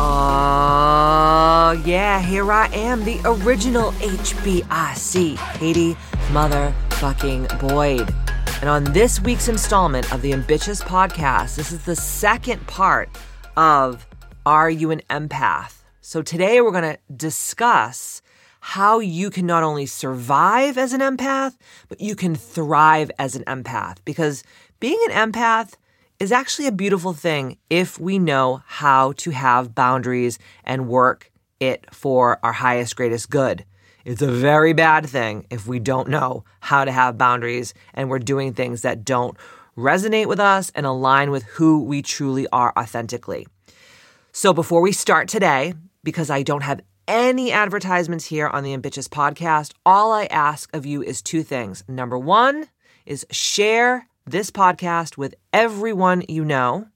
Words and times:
Oh, 0.00 1.72
yeah, 1.84 2.20
here 2.20 2.52
I 2.52 2.68
am, 2.68 3.02
the 3.02 3.20
original 3.24 3.90
HBIC, 3.94 5.36
Katie 5.58 5.96
motherfucking 6.28 7.58
Boyd. 7.58 8.14
And 8.60 8.70
on 8.70 8.84
this 8.92 9.20
week's 9.20 9.48
installment 9.48 10.12
of 10.12 10.22
the 10.22 10.32
Ambitious 10.32 10.84
Podcast, 10.84 11.56
this 11.56 11.72
is 11.72 11.84
the 11.84 11.96
second 11.96 12.64
part 12.68 13.08
of 13.56 14.06
Are 14.46 14.70
You 14.70 14.92
an 14.92 15.02
Empath? 15.10 15.82
So 16.00 16.22
today 16.22 16.60
we're 16.60 16.70
going 16.70 16.94
to 16.94 16.98
discuss 17.16 18.22
how 18.60 19.00
you 19.00 19.30
can 19.30 19.46
not 19.46 19.64
only 19.64 19.86
survive 19.86 20.78
as 20.78 20.92
an 20.92 21.00
empath, 21.00 21.56
but 21.88 22.00
you 22.00 22.14
can 22.14 22.36
thrive 22.36 23.10
as 23.18 23.34
an 23.34 23.42
empath. 23.46 23.96
Because 24.04 24.44
being 24.78 25.00
an 25.10 25.32
empath, 25.32 25.74
is 26.20 26.32
actually 26.32 26.66
a 26.66 26.72
beautiful 26.72 27.12
thing 27.12 27.58
if 27.70 27.98
we 27.98 28.18
know 28.18 28.60
how 28.66 29.12
to 29.12 29.30
have 29.30 29.74
boundaries 29.74 30.38
and 30.64 30.88
work 30.88 31.30
it 31.60 31.86
for 31.94 32.40
our 32.42 32.52
highest, 32.52 32.96
greatest 32.96 33.30
good. 33.30 33.64
It's 34.04 34.22
a 34.22 34.30
very 34.30 34.72
bad 34.72 35.06
thing 35.06 35.46
if 35.50 35.66
we 35.66 35.78
don't 35.78 36.08
know 36.08 36.44
how 36.60 36.84
to 36.84 36.90
have 36.90 37.18
boundaries 37.18 37.72
and 37.94 38.08
we're 38.08 38.18
doing 38.18 38.52
things 38.52 38.82
that 38.82 39.04
don't 39.04 39.36
resonate 39.76 40.26
with 40.26 40.40
us 40.40 40.72
and 40.74 40.86
align 40.86 41.30
with 41.30 41.44
who 41.44 41.84
we 41.84 42.02
truly 42.02 42.48
are 42.52 42.72
authentically. 42.76 43.46
So 44.32 44.52
before 44.52 44.80
we 44.80 44.92
start 44.92 45.28
today, 45.28 45.74
because 46.02 46.30
I 46.30 46.42
don't 46.42 46.62
have 46.62 46.80
any 47.06 47.52
advertisements 47.52 48.24
here 48.26 48.48
on 48.48 48.64
the 48.64 48.74
Ambitious 48.74 49.08
podcast, 49.08 49.72
all 49.86 50.12
I 50.12 50.24
ask 50.26 50.74
of 50.74 50.84
you 50.84 51.02
is 51.02 51.22
two 51.22 51.42
things. 51.42 51.84
Number 51.86 52.18
one 52.18 52.66
is 53.06 53.24
share 53.30 54.07
this 54.28 54.50
podcast 54.50 55.16
with 55.16 55.34
everyone 55.52 56.24
you 56.28 56.44
know. 56.44 56.88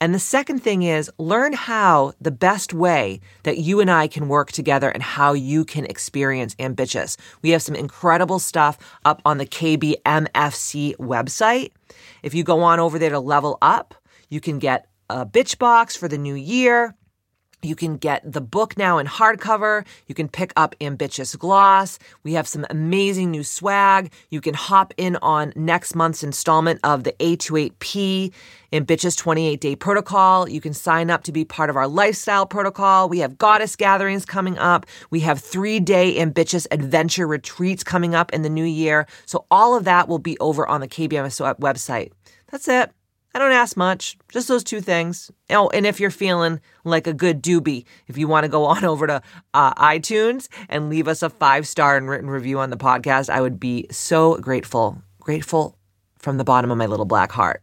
And 0.00 0.14
the 0.14 0.18
second 0.18 0.60
thing 0.60 0.82
is 0.82 1.10
learn 1.18 1.52
how 1.52 2.12
the 2.20 2.30
best 2.30 2.74
way 2.74 3.20
that 3.44 3.58
you 3.58 3.80
and 3.80 3.90
I 3.90 4.08
can 4.08 4.28
work 4.28 4.52
together 4.52 4.90
and 4.90 5.02
how 5.02 5.32
you 5.32 5.64
can 5.64 5.86
experience 5.86 6.54
ambitious. 6.58 7.16
We 7.42 7.50
have 7.50 7.62
some 7.62 7.74
incredible 7.74 8.38
stuff 8.38 8.78
up 9.04 9.22
on 9.24 9.38
the 9.38 9.46
KBMFC 9.46 10.96
website. 10.96 11.72
If 12.22 12.34
you 12.34 12.44
go 12.44 12.62
on 12.62 12.78
over 12.78 12.98
there 12.98 13.10
to 13.10 13.20
level 13.20 13.58
up, 13.62 13.94
you 14.28 14.40
can 14.40 14.58
get 14.58 14.86
a 15.08 15.24
bitch 15.24 15.58
box 15.58 15.96
for 15.96 16.08
the 16.08 16.18
new 16.18 16.34
year. 16.34 16.94
You 17.62 17.74
can 17.74 17.96
get 17.96 18.30
the 18.30 18.40
book 18.40 18.76
now 18.76 18.98
in 18.98 19.06
hardcover. 19.06 19.84
You 20.06 20.14
can 20.14 20.28
pick 20.28 20.52
up 20.56 20.76
Ambitious 20.80 21.34
Gloss. 21.36 21.98
We 22.22 22.34
have 22.34 22.46
some 22.46 22.66
amazing 22.70 23.30
new 23.30 23.42
swag. 23.42 24.12
You 24.30 24.40
can 24.40 24.54
hop 24.54 24.92
in 24.96 25.16
on 25.16 25.52
next 25.56 25.94
month's 25.94 26.22
installment 26.22 26.80
of 26.84 27.04
the 27.04 27.12
A28P 27.12 28.32
Ambitious 28.72 29.16
28 29.16 29.60
Day 29.60 29.74
Protocol. 29.74 30.48
You 30.48 30.60
can 30.60 30.74
sign 30.74 31.10
up 31.10 31.24
to 31.24 31.32
be 31.32 31.44
part 31.44 31.70
of 31.70 31.76
our 31.76 31.88
lifestyle 31.88 32.46
protocol. 32.46 33.08
We 33.08 33.20
have 33.20 33.38
goddess 33.38 33.74
gatherings 33.74 34.24
coming 34.24 34.58
up. 34.58 34.86
We 35.10 35.20
have 35.20 35.40
three 35.40 35.80
day 35.80 36.20
ambitious 36.20 36.66
adventure 36.70 37.26
retreats 37.26 37.82
coming 37.82 38.14
up 38.14 38.32
in 38.32 38.42
the 38.42 38.50
new 38.50 38.64
year. 38.64 39.06
So 39.24 39.46
all 39.50 39.76
of 39.76 39.84
that 39.84 40.08
will 40.08 40.18
be 40.18 40.38
over 40.38 40.66
on 40.66 40.80
the 40.80 40.88
KBMS 40.88 41.56
website. 41.58 42.12
That's 42.50 42.68
it. 42.68 42.92
I 43.36 43.38
don't 43.38 43.52
ask 43.52 43.76
much, 43.76 44.16
just 44.32 44.48
those 44.48 44.64
two 44.64 44.80
things. 44.80 45.30
Oh, 45.50 45.68
and 45.68 45.86
if 45.86 46.00
you're 46.00 46.10
feeling 46.10 46.58
like 46.84 47.06
a 47.06 47.12
good 47.12 47.42
doobie, 47.42 47.84
if 48.06 48.16
you 48.16 48.28
want 48.28 48.44
to 48.44 48.48
go 48.48 48.64
on 48.64 48.82
over 48.82 49.06
to 49.06 49.20
uh, 49.52 49.74
iTunes 49.74 50.48
and 50.70 50.88
leave 50.88 51.06
us 51.06 51.22
a 51.22 51.28
five 51.28 51.68
star 51.68 51.98
and 51.98 52.08
written 52.08 52.30
review 52.30 52.58
on 52.58 52.70
the 52.70 52.78
podcast, 52.78 53.28
I 53.28 53.42
would 53.42 53.60
be 53.60 53.88
so 53.90 54.38
grateful, 54.38 55.02
grateful 55.20 55.76
from 56.18 56.38
the 56.38 56.44
bottom 56.44 56.70
of 56.70 56.78
my 56.78 56.86
little 56.86 57.04
black 57.04 57.30
heart. 57.30 57.62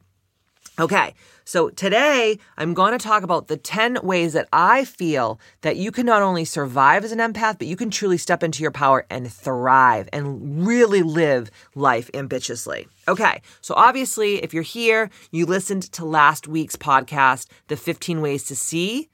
Okay, 0.78 1.16
so 1.46 1.70
today 1.70 2.40
I'm 2.58 2.74
going 2.74 2.92
to 2.92 3.04
talk 3.04 3.24
about 3.24 3.48
the 3.48 3.58
10 3.58 4.00
ways 4.04 4.34
that 4.34 4.48
I 4.54 4.86
feel 4.86 5.40
that 5.62 5.78
you 5.78 5.92
can 5.92 6.06
not 6.06 6.22
only 6.22 6.46
survive 6.46 7.04
as 7.04 7.12
an 7.12 7.20
empath, 7.20 7.58
but 7.58 7.68
you 7.68 7.76
can 7.76 7.90
truly 7.90 8.18
step 8.18 8.44
into 8.44 8.62
your 8.62 8.72
power 8.72 9.06
and 9.10 9.32
thrive 9.32 10.08
and 10.14 10.66
really 10.66 11.02
live 11.02 11.52
life 11.76 12.10
ambitiously. 12.14 12.88
Okay, 13.08 13.42
so 13.62 13.74
obviously, 13.76 14.44
if 14.44 14.54
you're 14.54 14.64
here, 14.64 15.10
you 15.32 15.46
listened 15.46 15.84
to 15.94 16.06
last 16.06 16.48
week's 16.48 16.76
podcast, 16.76 17.48
The 17.68 17.78
15 17.78 18.22
Ways 18.22 18.46
to 18.46 18.56
See 18.56 19.10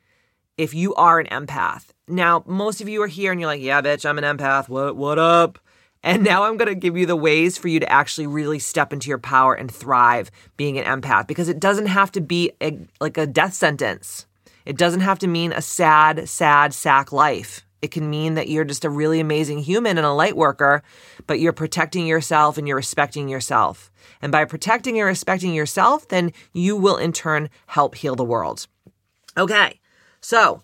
if 0.57 0.73
you 0.73 0.93
are 0.95 1.19
an 1.19 1.27
empath. 1.27 1.85
Now, 2.07 2.43
most 2.45 2.81
of 2.81 2.89
you 2.89 3.01
are 3.01 3.07
here 3.07 3.31
and 3.31 3.39
you're 3.39 3.47
like, 3.47 3.61
yeah, 3.61 3.81
bitch, 3.81 4.07
I'm 4.07 4.17
an 4.17 4.25
empath. 4.25 4.67
What, 4.67 4.97
what 4.97 5.17
up? 5.17 5.57
And 6.03 6.23
now 6.23 6.43
I'm 6.43 6.57
going 6.57 6.69
to 6.69 6.75
give 6.75 6.97
you 6.97 7.05
the 7.05 7.15
ways 7.15 7.57
for 7.57 7.67
you 7.67 7.79
to 7.81 7.91
actually 7.91 8.27
really 8.27 8.59
step 8.59 8.93
into 8.93 9.09
your 9.09 9.17
power 9.17 9.53
and 9.53 9.69
thrive 9.69 10.31
being 10.55 10.77
an 10.77 11.01
empath 11.01 11.27
because 11.27 11.49
it 11.49 11.59
doesn't 11.59 11.87
have 11.87 12.11
to 12.13 12.21
be 12.21 12.51
a, 12.61 12.79
like 13.01 13.17
a 13.17 13.27
death 13.27 13.53
sentence. 13.53 14.25
It 14.65 14.77
doesn't 14.77 15.01
have 15.01 15.19
to 15.19 15.27
mean 15.27 15.51
a 15.51 15.61
sad, 15.61 16.29
sad 16.29 16.73
sack 16.73 17.11
life. 17.11 17.65
It 17.81 17.91
can 17.91 18.09
mean 18.09 18.33
that 18.33 18.49
you're 18.49 18.65
just 18.65 18.85
a 18.85 18.89
really 18.89 19.19
amazing 19.19 19.59
human 19.59 19.97
and 19.97 20.05
a 20.05 20.11
light 20.11 20.35
worker, 20.35 20.83
but 21.27 21.39
you're 21.39 21.53
protecting 21.53 22.05
yourself 22.05 22.57
and 22.57 22.67
you're 22.67 22.77
respecting 22.77 23.29
yourself. 23.29 23.89
And 24.21 24.31
by 24.31 24.45
protecting 24.45 24.99
and 24.99 25.07
respecting 25.07 25.53
yourself, 25.53 26.07
then 26.09 26.33
you 26.53 26.75
will 26.75 26.97
in 26.97 27.13
turn 27.13 27.49
help 27.67 27.95
heal 27.95 28.15
the 28.15 28.23
world. 28.23 28.67
Okay, 29.37 29.79
so 30.19 30.61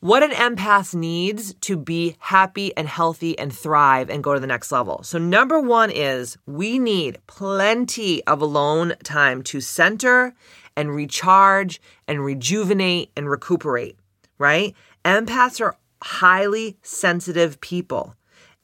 what 0.00 0.22
an 0.22 0.30
empath 0.30 0.94
needs 0.94 1.54
to 1.62 1.76
be 1.76 2.16
happy 2.18 2.76
and 2.76 2.86
healthy 2.86 3.38
and 3.38 3.52
thrive 3.52 4.10
and 4.10 4.22
go 4.22 4.34
to 4.34 4.40
the 4.40 4.46
next 4.46 4.70
level. 4.70 5.02
So, 5.02 5.18
number 5.18 5.58
one 5.58 5.90
is 5.90 6.36
we 6.46 6.78
need 6.78 7.18
plenty 7.26 8.22
of 8.24 8.42
alone 8.42 8.94
time 9.02 9.42
to 9.44 9.60
center 9.60 10.34
and 10.76 10.94
recharge 10.94 11.80
and 12.06 12.24
rejuvenate 12.24 13.10
and 13.16 13.28
recuperate, 13.30 13.98
right? 14.38 14.74
Empaths 15.04 15.60
are 15.60 15.76
highly 16.02 16.76
sensitive 16.82 17.60
people 17.60 18.14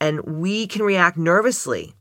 and 0.00 0.20
we 0.20 0.66
can 0.66 0.82
react 0.82 1.16
nervously 1.16 1.94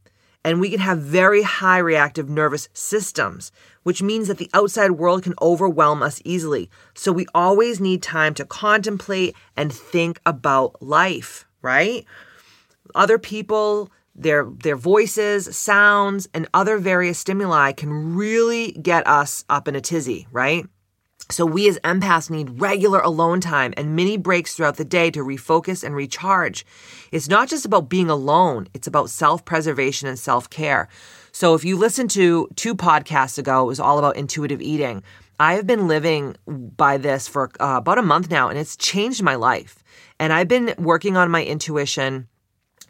and 0.44 0.60
we 0.60 0.70
can 0.70 0.80
have 0.80 1.00
very 1.00 1.44
high 1.44 1.78
reactive 1.78 2.30
nervous 2.30 2.68
systems, 2.74 3.52
which 3.84 4.02
means 4.02 4.28
that 4.28 4.38
the 4.38 4.50
outside 4.54 4.92
world 4.92 5.24
can 5.24 5.34
overwhelm 5.42 6.02
us 6.02 6.22
easily. 6.26 6.70
So 6.94 7.12
we 7.12 7.28
always 7.34 7.80
need 7.80 8.02
time 8.02 8.34
to 8.36 8.46
contemplate 8.46 9.36
and 9.56 9.72
think 9.72 10.20
about 10.26 10.82
life, 10.82 11.46
right? 11.62 12.06
Other 12.96 13.18
people, 13.18 13.92
their 14.16 14.46
their 14.46 14.76
voices, 14.76 15.56
sounds, 15.56 16.28
and 16.34 16.48
other 16.54 16.78
various 16.78 17.20
stimuli 17.20 17.72
can 17.72 18.16
really 18.16 18.72
get 18.74 19.08
us 19.08 19.46
up 19.50 19.68
in 19.68 19.76
a 19.76 19.82
tizzy, 19.82 20.28
right? 20.32 20.66
So 21.32 21.46
we 21.46 21.68
as 21.70 21.80
empaths 21.80 22.30
need 22.30 22.62
regular 22.62 23.00
alone 23.00 23.42
time 23.42 23.74
and 23.78 23.96
mini 23.96 24.18
breaks 24.18 24.54
throughout 24.54 24.78
the 24.78 24.86
day 24.86 25.10
to 25.12 25.22
refocus 25.22 25.84
and 25.84 25.96
recharge. 25.96 26.66
It's 27.12 27.30
not 27.30 27.48
just 27.48 27.66
about 27.66 27.90
being 27.90 28.10
alone, 28.10 28.68
it's 28.74 28.88
about 28.88 29.10
self-preservation 29.10 30.08
and 30.08 30.20
self-care. 30.20 30.90
So 31.32 31.56
if 31.56 31.64
you 31.64 31.78
listened 31.78 32.12
to 32.12 32.50
two 32.56 32.76
podcasts 32.76 33.38
ago, 33.38 33.64
it 33.64 33.68
was 33.68 33.80
all 33.80 33.98
about 33.98 34.18
intuitive 34.18 34.62
eating. 34.62 35.04
I 35.40 35.54
have 35.54 35.66
been 35.66 35.88
living 35.88 36.36
by 36.46 36.98
this 36.98 37.28
for 37.28 37.50
uh, 37.60 37.78
about 37.78 37.98
a 37.98 38.04
month 38.04 38.30
now 38.30 38.50
and 38.50 38.60
it's 38.60 38.76
changed 38.76 39.24
my 39.24 39.36
life. 39.36 39.84
And 40.20 40.32
I've 40.32 40.48
been 40.48 40.76
working 40.78 41.18
on 41.18 41.32
my 41.32 41.44
intuition 41.44 42.28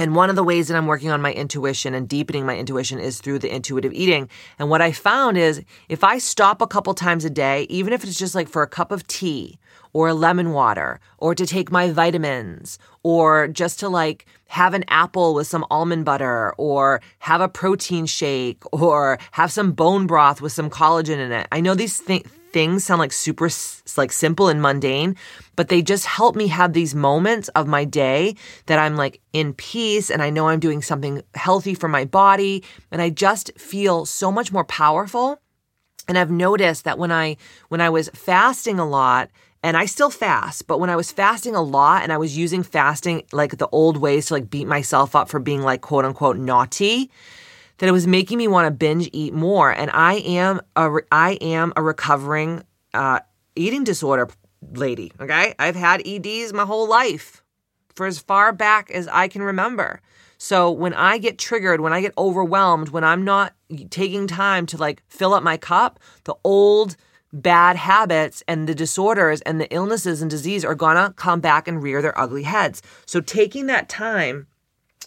and 0.02 0.16
one 0.16 0.32
of 0.32 0.36
the 0.36 0.44
ways 0.44 0.68
that 0.68 0.76
I'm 0.76 0.88
working 0.88 1.12
on 1.12 1.22
my 1.22 1.32
intuition 1.32 1.94
and 1.94 2.10
deepening 2.10 2.44
my 2.44 2.58
intuition 2.58 2.98
is 2.98 3.22
through 3.22 3.38
the 3.38 3.54
intuitive 3.54 3.94
eating. 3.94 4.30
And 4.58 4.68
what 4.68 4.82
I 4.82 4.92
found 4.92 5.38
is 5.38 5.62
if 5.90 6.04
I 6.04 6.18
stop 6.18 6.60
a 6.60 6.66
couple 6.66 6.96
times 6.96 7.24
a 7.24 7.30
day, 7.30 7.68
even 7.70 7.94
if 7.94 8.04
it's 8.04 8.18
just 8.18 8.34
like 8.34 8.50
for 8.50 8.64
a 8.64 8.68
cup 8.68 8.92
of 8.92 9.06
tea 9.06 9.60
or 9.94 10.08
a 10.08 10.16
lemon 10.16 10.54
water 10.54 11.00
or 11.20 11.36
to 11.36 11.46
take 11.46 11.72
my 11.72 11.92
vitamins 11.92 12.80
or 13.04 13.48
just 13.48 13.80
to 13.82 13.90
like 13.90 14.26
have 14.48 14.74
an 14.74 14.86
apple 14.88 15.36
with 15.36 15.46
some 15.46 15.68
almond 15.70 16.04
butter 16.04 16.56
or 16.58 17.00
have 17.20 17.40
a 17.40 17.48
protein 17.48 18.08
shake 18.08 18.64
or 18.72 19.20
have 19.34 19.52
some 19.52 19.72
bone 19.72 20.08
broth 20.08 20.42
with 20.42 20.52
some 20.52 20.72
collagen 20.72 21.20
in 21.20 21.32
it. 21.32 21.48
I 21.52 21.62
know 21.62 21.76
these 21.76 21.98
things 21.98 22.28
things 22.52 22.84
sound 22.84 23.00
like 23.00 23.12
super 23.12 23.50
like 23.98 24.12
simple 24.12 24.48
and 24.48 24.62
mundane, 24.62 25.16
but 25.56 25.70
they 25.70 25.82
just 25.82 26.06
help 26.06 26.36
me 26.36 26.48
have 26.48 26.74
these 26.74 26.96
moments 26.96 27.48
of 27.50 27.68
my 27.68 27.86
day 27.86 28.36
that 28.66 28.80
I'm 28.80 28.96
like 28.96 29.22
in 29.34 29.54
peace 29.54 30.10
and 30.10 30.22
I 30.22 30.30
know 30.30 30.48
I'm 30.48 30.60
doing 30.60 30.82
something 30.82 31.22
healthy 31.36 31.74
for 31.74 31.88
my 31.88 32.06
body 32.06 32.64
and 32.92 33.02
I 33.02 33.10
just 33.10 33.58
feel 33.58 34.06
so 34.06 34.32
much 34.32 34.52
more 34.52 34.66
powerful. 34.66 35.40
And 36.08 36.18
I've 36.18 36.32
noticed 36.32 36.84
that 36.86 36.98
when 36.98 37.12
I 37.12 37.38
when 37.70 37.82
I 37.82 37.90
was 37.90 38.10
fasting 38.10 38.80
a 38.80 38.88
lot 38.88 39.30
and 39.64 39.78
I 39.78 39.86
still 39.86 40.10
fast, 40.10 40.66
but 40.68 40.80
when 40.80 40.90
I 40.90 40.96
was 40.96 41.12
fasting 41.12 41.56
a 41.56 41.62
lot 41.62 42.04
and 42.04 42.12
I 42.12 42.18
was 42.18 42.36
using 42.36 42.64
fasting 42.64 43.24
like 43.32 43.58
the 43.58 43.70
old 43.72 43.98
ways 43.98 44.28
to 44.28 44.34
like 44.34 44.50
beat 44.50 44.68
myself 44.68 45.16
up 45.16 45.30
for 45.30 45.40
being 45.40 45.62
like 45.62 45.82
quote 45.82 46.06
unquote 46.06 46.38
naughty, 46.38 47.12
that 47.82 47.90
it 47.90 47.92
was 47.92 48.06
making 48.06 48.38
me 48.38 48.48
want 48.48 48.68
to 48.68 48.72
binge 48.72 49.10
eat 49.12 49.34
more. 49.34 49.72
And 49.72 49.90
I 49.92 50.18
am 50.18 50.62
a 50.76 51.00
I 51.12 51.32
am 51.42 51.74
a 51.76 51.82
recovering 51.82 52.64
uh, 52.94 53.22
eating 53.56 53.84
disorder 53.84 54.30
lady. 54.74 55.12
Okay, 55.20 55.56
I've 55.58 55.76
had 55.76 56.08
EDs 56.08 56.54
my 56.54 56.64
whole 56.64 56.88
life 56.88 57.44
for 57.96 58.06
as 58.06 58.20
far 58.20 58.54
back 58.54 58.92
as 58.92 59.08
I 59.08 59.28
can 59.28 59.42
remember. 59.42 60.00
So 60.38 60.70
when 60.70 60.94
I 60.94 61.18
get 61.18 61.40
triggered, 61.40 61.82
when 61.82 61.92
I 61.92 62.02
get 62.02 62.14
overwhelmed, 62.20 62.90
when 62.90 63.04
I'm 63.04 63.26
not 63.26 63.56
taking 63.90 64.28
time 64.28 64.68
to 64.68 64.78
like 64.78 65.02
fill 65.08 65.34
up 65.34 65.42
my 65.42 65.58
cup, 65.58 66.00
the 66.26 66.36
old 66.44 66.96
bad 67.34 67.78
habits 67.78 68.44
and 68.48 68.70
the 68.70 68.76
disorders 68.76 69.42
and 69.42 69.60
the 69.60 69.74
illnesses 69.74 70.22
and 70.22 70.30
disease 70.30 70.64
are 70.64 70.76
gonna 70.76 71.14
come 71.16 71.40
back 71.40 71.68
and 71.68 71.82
rear 71.82 72.04
their 72.04 72.18
ugly 72.20 72.44
heads. 72.44 72.84
So 73.08 73.22
taking 73.22 73.66
that 73.68 73.90
time 73.90 74.46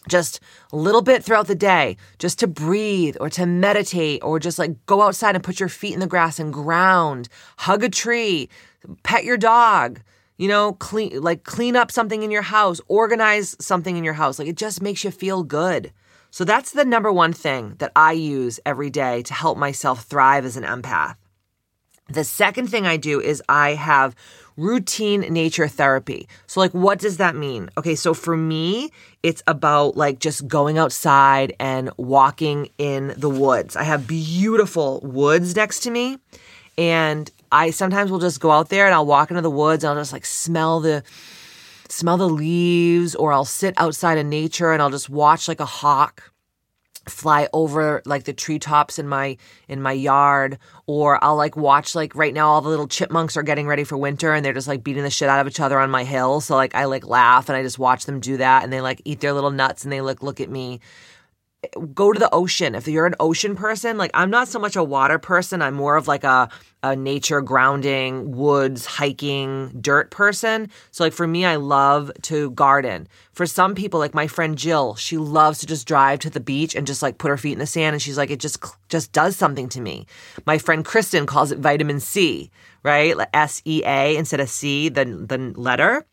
just 0.09 0.41
a 0.73 0.77
little 0.77 1.03
bit 1.03 1.25
throughout 1.25 1.47
the 1.47 1.55
day 1.55 1.97
just 2.19 2.39
to 2.41 2.47
breathe 2.47 3.17
or 3.21 3.31
to 3.31 3.47
meditate 3.47 4.23
or 4.23 4.39
just 4.39 4.59
like 4.59 4.85
go 4.87 5.03
outside 5.03 5.35
and 5.35 5.45
put 5.45 5.61
your 5.61 5.69
feet 5.69 5.95
in 5.95 6.01
the 6.01 6.06
grass 6.06 6.39
and 6.39 6.53
ground, 6.53 7.29
hug 7.59 7.85
a 7.85 7.89
tree, 7.89 8.49
pet 9.03 9.25
your 9.25 9.37
dog, 9.37 10.01
you 10.37 10.49
know, 10.49 10.73
clean 10.75 11.21
like 11.21 11.45
clean 11.45 11.77
up 11.77 11.91
something 11.91 12.23
in 12.23 12.31
your 12.31 12.43
house, 12.43 12.81
organize 12.89 13.56
something 13.61 13.97
in 13.97 14.05
your 14.05 14.15
house. 14.15 14.39
Like 14.39 14.49
it 14.49 14.56
just 14.56 14.83
makes 14.83 15.05
you 15.05 15.11
feel 15.11 15.43
good. 15.43 15.93
So 16.31 16.45
that's 16.45 16.73
the 16.73 16.85
number 16.85 17.12
one 17.12 17.33
thing 17.33 17.77
that 17.79 17.93
I 17.95 18.12
use 18.12 18.59
every 18.67 18.91
day 18.91 19.23
to 19.23 19.35
help 19.35 19.56
myself 19.56 20.03
thrive 20.03 20.45
as 20.45 20.56
an 20.56 20.65
empath. 20.65 21.15
The 22.09 22.25
second 22.25 22.69
thing 22.69 22.87
I 22.87 22.97
do 22.97 23.21
is 23.21 23.43
I 23.49 23.75
have 23.75 24.15
routine 24.56 25.21
nature 25.21 25.69
therapy. 25.69 26.29
So, 26.47 26.61
like, 26.61 26.73
what 26.73 26.99
does 26.99 27.17
that 27.19 27.35
mean? 27.35 27.71
Okay, 27.77 27.95
so 27.95 28.15
for 28.15 28.37
me, 28.37 28.91
it's 29.23 29.43
about 29.47 29.97
like 29.97 30.19
just 30.19 30.47
going 30.47 30.79
outside 30.79 31.55
and 31.59 31.91
walking 31.97 32.71
in 32.79 33.15
the 33.17 33.31
woods. 33.31 33.77
I 33.77 33.83
have 33.85 34.06
beautiful 34.06 35.01
woods 35.03 35.56
next 35.56 35.81
to 35.81 35.91
me, 35.91 36.19
and 36.79 37.31
I 37.51 37.71
sometimes 37.71 38.11
will 38.11 38.19
just 38.19 38.41
go 38.41 38.51
out 38.51 38.69
there 38.69 38.87
and 38.87 38.95
I'll 38.95 39.06
walk 39.06 39.31
into 39.31 39.43
the 39.43 39.51
woods 39.51 39.85
and 39.85 39.91
I'll 39.91 40.01
just 40.01 40.12
like 40.12 40.27
smell 40.27 40.81
the 40.81 41.03
smell 41.89 42.17
the 42.17 42.29
leaves 42.29 43.15
or 43.15 43.33
I'll 43.33 43.45
sit 43.45 43.75
outside 43.77 44.19
in 44.19 44.29
nature 44.29 44.73
and 44.73 44.83
I'll 44.83 44.91
just 44.91 45.09
watch 45.09 45.47
like 45.47 45.61
a 45.61 45.67
hawk 45.67 46.33
fly 47.09 47.49
over 47.53 48.03
like 48.05 48.25
the 48.25 48.33
treetops 48.33 48.99
in 48.99 49.09
my 49.09 49.37
in 49.69 49.81
my 49.81 49.93
yard 49.93 50.59
or 50.87 51.23
I'll 51.23 51.37
like 51.37 51.56
watch 51.56 51.95
like 51.95 52.15
right 52.15 52.35
now 52.35 52.49
all 52.49 52.61
the 52.61 52.69
little 52.69 52.89
chipmunks 52.89 53.37
are 53.37 53.43
getting 53.43 53.67
ready 53.67 53.85
for 53.85 53.97
winter 53.97 54.33
and 54.33 54.45
they're 54.45 54.53
just 54.53 54.69
like 54.69 54.85
beating 54.85 55.03
the 55.03 55.11
shit 55.11 55.29
out 55.29 55.41
of 55.41 55.47
each 55.47 55.61
other 55.61 55.79
on 55.79 55.91
my 55.91 56.05
hill. 56.05 56.41
So 56.41 56.56
like 56.56 56.75
I 56.75 56.85
like 56.85 57.06
laugh 57.06 57.49
and 57.49 57.56
I 57.56 57.62
just 57.62 57.79
watch 57.79 58.06
them 58.06 58.21
do 58.21 58.37
that 58.39 58.65
and 58.65 58.73
they 58.73 58.81
like 58.81 59.01
eat 59.05 59.21
their 59.21 59.33
little 59.33 59.51
nuts 59.51 59.85
and 59.85 59.93
they 59.93 60.01
like 60.01 60.23
look 60.23 60.41
at 60.41 60.51
me 60.51 60.81
go 61.95 62.13
to 62.13 62.19
the 62.19 62.33
ocean. 62.33 62.75
If 62.75 62.89
you're 62.89 63.07
an 63.07 63.15
ocean 63.21 63.57
person, 63.57 63.99
like 63.99 64.11
I'm 64.15 64.31
not 64.31 64.49
so 64.49 64.59
much 64.59 64.77
a 64.77 64.85
water 64.85 65.19
person. 65.19 65.63
I'm 65.63 65.75
more 65.75 65.97
of 65.97 66.09
like 66.09 66.25
a, 66.25 66.49
a 66.83 66.97
nature 66.97 67.41
grounding, 67.41 68.37
woods, 68.37 68.87
hiking, 68.87 69.71
dirt 69.81 70.11
person. 70.11 70.71
So 70.91 71.05
like 71.05 71.13
for 71.13 71.27
me, 71.27 71.45
I 71.45 71.57
love 71.57 72.11
to 72.23 72.51
garden. 72.51 73.09
For 73.33 73.47
some 73.47 73.75
people, 73.75 74.01
like 74.01 74.15
my 74.15 74.27
friend 74.27 74.57
Jill, 74.57 74.95
she 74.95 75.17
loves 75.17 75.59
to 75.61 75.67
just 75.67 75.87
drive 75.87 76.21
to 76.21 76.31
the 76.31 76.41
beach 76.41 76.75
and 76.75 76.87
just 76.87 77.03
like 77.03 77.19
put 77.19 77.29
her 77.29 77.37
feet 77.37 77.53
in 77.53 77.59
the 77.59 77.67
sand. 77.67 77.95
And 77.95 78.03
she's 78.03 78.19
like, 78.19 78.31
it 78.31 78.41
just, 78.41 78.63
just 78.89 79.13
does 79.13 79.37
something 79.37 79.69
to 79.71 79.81
me. 79.81 80.07
My 80.47 80.59
friend 80.59 80.85
Kristen 80.85 81.27
calls 81.27 81.53
it 81.53 81.59
vitamin 81.59 82.01
C, 82.01 82.51
right? 82.83 83.17
S 83.33 83.63
E 83.65 83.83
A 83.85 84.17
instead 84.17 84.41
of 84.41 84.49
C, 84.49 84.89
the, 84.89 85.05
the 85.05 85.53
letter 85.57 86.07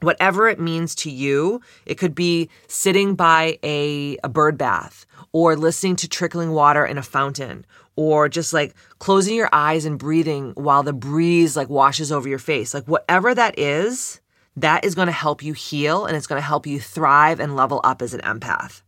whatever 0.00 0.48
it 0.48 0.60
means 0.60 0.94
to 0.96 1.10
you. 1.10 1.60
It 1.86 1.96
could 1.96 2.14
be 2.14 2.48
sitting 2.68 3.14
by 3.14 3.58
a, 3.62 4.16
a 4.22 4.28
bird 4.28 4.58
bath 4.58 5.06
or 5.32 5.56
listening 5.56 5.96
to 5.96 6.08
trickling 6.08 6.52
water 6.52 6.84
in 6.84 6.98
a 6.98 7.02
fountain 7.02 7.64
or 7.96 8.28
just 8.28 8.52
like 8.52 8.74
closing 8.98 9.34
your 9.34 9.50
eyes 9.52 9.84
and 9.84 9.98
breathing 9.98 10.52
while 10.54 10.82
the 10.82 10.92
breeze 10.92 11.56
like 11.56 11.68
washes 11.68 12.10
over 12.10 12.28
your 12.28 12.38
face. 12.38 12.72
Like 12.72 12.86
whatever 12.86 13.34
that 13.34 13.58
is, 13.58 14.20
that 14.56 14.84
is 14.84 14.94
going 14.94 15.06
to 15.06 15.12
help 15.12 15.42
you 15.42 15.52
heal 15.52 16.06
and 16.06 16.16
it's 16.16 16.26
going 16.26 16.40
to 16.40 16.46
help 16.46 16.66
you 16.66 16.80
thrive 16.80 17.40
and 17.40 17.56
level 17.56 17.80
up 17.84 18.02
as 18.02 18.14
an 18.14 18.20
empath. 18.20 18.82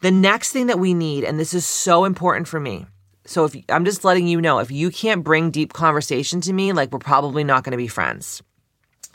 The 0.00 0.10
next 0.10 0.52
thing 0.52 0.66
that 0.66 0.78
we 0.78 0.94
need, 0.94 1.24
and 1.24 1.40
this 1.40 1.54
is 1.54 1.64
so 1.64 2.04
important 2.04 2.48
for 2.48 2.60
me. 2.60 2.86
So 3.24 3.44
if 3.44 3.56
I'm 3.68 3.84
just 3.84 4.04
letting 4.04 4.28
you 4.28 4.40
know, 4.40 4.60
if 4.60 4.70
you 4.70 4.90
can't 4.90 5.24
bring 5.24 5.50
deep 5.50 5.72
conversation 5.72 6.40
to 6.42 6.52
me, 6.52 6.72
like 6.72 6.92
we're 6.92 6.98
probably 6.98 7.44
not 7.44 7.64
going 7.64 7.72
to 7.72 7.76
be 7.76 7.88
friends. 7.88 8.42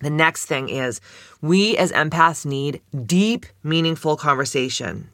The 0.02 0.10
next 0.10 0.46
thing 0.46 0.70
is 0.70 1.00
we 1.42 1.78
as 1.78 1.92
empaths 1.92 2.46
need 2.46 2.82
deep, 3.06 3.46
meaningful 3.64 4.18
conversation. 4.18 5.10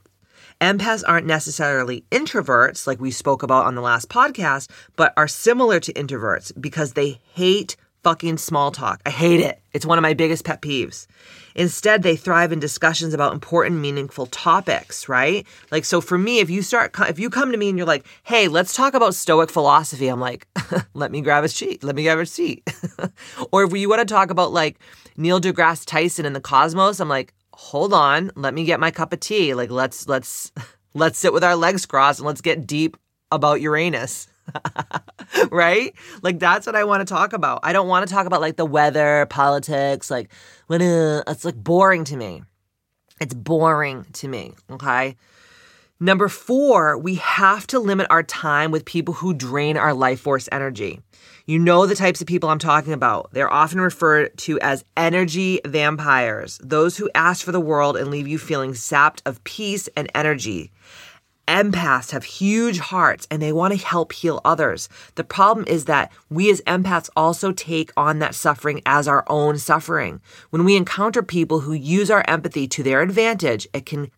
Empaths 0.59 1.03
aren't 1.07 1.27
necessarily 1.27 2.03
introverts, 2.09 2.87
like 2.87 2.99
we 2.99 3.11
spoke 3.11 3.43
about 3.43 3.65
on 3.65 3.75
the 3.75 3.81
last 3.81 4.09
podcast, 4.09 4.69
but 4.95 5.13
are 5.15 5.27
similar 5.27 5.79
to 5.79 5.93
introverts 5.93 6.51
because 6.59 6.93
they 6.93 7.19
hate 7.33 7.75
fucking 8.07 8.37
small 8.37 8.71
talk. 8.71 9.01
I 9.05 9.09
hate 9.09 9.41
it. 9.41 9.61
It's 9.73 9.85
one 9.85 9.97
of 9.97 10.01
my 10.01 10.13
biggest 10.13 10.45
pet 10.45 10.61
peeves. 10.61 11.07
Instead, 11.55 12.03
they 12.03 12.15
thrive 12.15 12.53
in 12.53 12.59
discussions 12.61 13.13
about 13.13 13.33
important, 13.33 13.81
meaningful 13.81 14.27
topics, 14.27 15.09
right? 15.09 15.45
Like, 15.71 15.83
so 15.83 15.99
for 15.99 16.17
me, 16.17 16.39
if 16.39 16.49
you 16.49 16.61
start, 16.61 16.95
if 17.09 17.19
you 17.19 17.29
come 17.29 17.51
to 17.51 17.57
me 17.57 17.67
and 17.67 17.77
you're 17.77 17.85
like, 17.85 18.05
hey, 18.23 18.47
let's 18.47 18.73
talk 18.73 18.93
about 18.93 19.13
Stoic 19.13 19.49
philosophy, 19.49 20.07
I'm 20.07 20.21
like, 20.21 20.47
let 20.93 21.11
me 21.11 21.19
grab 21.19 21.43
a 21.43 21.49
sheet, 21.49 21.83
let 21.83 21.97
me 21.97 22.03
grab 22.03 22.19
a 22.19 22.25
seat. 22.25 22.65
or 23.51 23.65
if 23.65 23.73
you 23.73 23.89
want 23.89 24.07
to 24.07 24.13
talk 24.13 24.29
about 24.29 24.53
like 24.53 24.79
Neil 25.17 25.41
deGrasse 25.41 25.85
Tyson 25.85 26.25
and 26.25 26.33
the 26.33 26.39
cosmos, 26.39 27.01
I'm 27.01 27.09
like, 27.09 27.33
hold 27.51 27.91
on, 27.91 28.31
let 28.37 28.53
me 28.53 28.63
get 28.63 28.79
my 28.79 28.89
cup 28.89 29.11
of 29.11 29.19
tea. 29.19 29.53
Like, 29.53 29.69
let's, 29.69 30.07
let's, 30.07 30.53
let's 30.93 31.19
sit 31.19 31.33
with 31.33 31.43
our 31.43 31.57
legs 31.57 31.85
crossed 31.85 32.19
and 32.19 32.25
let's 32.25 32.39
get 32.39 32.65
deep 32.65 32.95
about 33.33 33.59
Uranus. 33.59 34.29
right? 35.51 35.93
Like 36.21 36.39
that's 36.39 36.65
what 36.65 36.75
I 36.75 36.83
want 36.83 37.07
to 37.07 37.13
talk 37.13 37.33
about. 37.33 37.59
I 37.63 37.73
don't 37.73 37.87
want 37.87 38.07
to 38.07 38.13
talk 38.13 38.25
about 38.25 38.41
like 38.41 38.55
the 38.55 38.65
weather, 38.65 39.25
politics, 39.29 40.09
like 40.09 40.31
when 40.67 40.81
uh, 40.81 41.23
it's 41.27 41.45
like 41.45 41.55
boring 41.55 42.03
to 42.05 42.17
me. 42.17 42.43
It's 43.19 43.33
boring 43.33 44.05
to 44.13 44.27
me, 44.27 44.53
okay? 44.69 45.15
Number 45.99 46.27
4, 46.27 46.99
we 46.99 47.15
have 47.15 47.65
to 47.67 47.79
limit 47.79 48.05
our 48.11 48.21
time 48.21 48.69
with 48.69 48.85
people 48.85 49.15
who 49.15 49.33
drain 49.33 49.77
our 49.77 49.95
life 49.95 50.19
force 50.19 50.47
energy. 50.51 51.01
You 51.47 51.57
know 51.57 51.87
the 51.87 51.95
types 51.95 52.21
of 52.21 52.27
people 52.27 52.49
I'm 52.49 52.59
talking 52.59 52.93
about. 52.93 53.31
They're 53.31 53.51
often 53.51 53.81
referred 53.81 54.37
to 54.39 54.59
as 54.59 54.83
energy 54.95 55.59
vampires, 55.65 56.59
those 56.61 56.97
who 56.97 57.09
ask 57.15 57.43
for 57.43 57.51
the 57.51 57.59
world 57.59 57.97
and 57.97 58.11
leave 58.11 58.27
you 58.27 58.37
feeling 58.37 58.75
sapped 58.75 59.23
of 59.25 59.43
peace 59.43 59.89
and 59.95 60.11
energy 60.13 60.71
empaths 61.47 62.11
have 62.11 62.23
huge 62.23 62.79
hearts 62.79 63.27
and 63.31 63.41
they 63.41 63.51
want 63.51 63.73
to 63.73 63.85
help 63.85 64.13
heal 64.13 64.41
others. 64.43 64.89
The 65.15 65.23
problem 65.23 65.65
is 65.67 65.85
that 65.85 66.11
we 66.29 66.49
as 66.51 66.61
empaths 66.61 67.09
also 67.15 67.51
take 67.51 67.91
on 67.97 68.19
that 68.19 68.35
suffering 68.35 68.81
as 68.85 69.07
our 69.07 69.23
own 69.27 69.57
suffering. 69.57 70.21
When 70.49 70.65
we 70.65 70.75
encounter 70.75 71.23
people 71.23 71.61
who 71.61 71.73
use 71.73 72.11
our 72.11 72.23
empathy 72.27 72.67
to 72.67 72.83
their 72.83 73.01
advantage, 73.01 73.67
it 73.73 73.85
can 73.85 74.11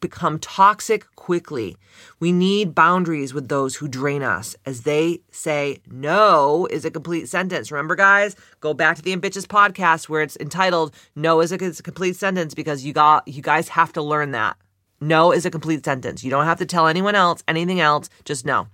become 0.00 0.38
toxic 0.38 1.04
quickly. 1.16 1.76
We 2.20 2.32
need 2.32 2.74
boundaries 2.74 3.34
with 3.34 3.48
those 3.48 3.76
who 3.76 3.88
drain 3.88 4.22
us. 4.22 4.54
As 4.64 4.82
they 4.82 5.20
say, 5.30 5.80
no 5.90 6.66
is 6.70 6.84
a 6.84 6.90
complete 6.90 7.28
sentence. 7.28 7.72
Remember, 7.72 7.96
guys, 7.96 8.36
go 8.60 8.74
back 8.74 8.96
to 8.96 9.02
the 9.02 9.12
Ambitious 9.12 9.46
podcast 9.46 10.08
where 10.08 10.22
it's 10.22 10.36
entitled 10.36 10.94
No 11.14 11.40
is 11.40 11.52
a, 11.52 11.58
complete 11.58 12.16
sentence 12.16 12.54
because 12.54 12.84
you 12.84 12.92
got 12.92 13.26
you 13.26 13.42
guys 13.42 13.68
have 13.70 13.92
to 13.94 14.02
learn 14.02 14.32
that. 14.32 14.56
No 15.00 15.32
is 15.32 15.44
a 15.44 15.50
complete 15.50 15.84
sentence. 15.84 16.24
You 16.24 16.30
don't 16.30 16.46
have 16.46 16.58
to 16.58 16.66
tell 16.66 16.86
anyone 16.86 17.14
else 17.14 17.42
anything 17.46 17.80
else, 17.80 18.08
just 18.24 18.46
no. 18.46 18.68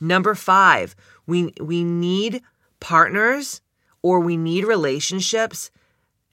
Number 0.00 0.34
5, 0.34 0.96
we 1.26 1.52
we 1.60 1.84
need 1.84 2.42
partners 2.80 3.60
or 4.02 4.20
we 4.20 4.36
need 4.36 4.64
relationships 4.64 5.70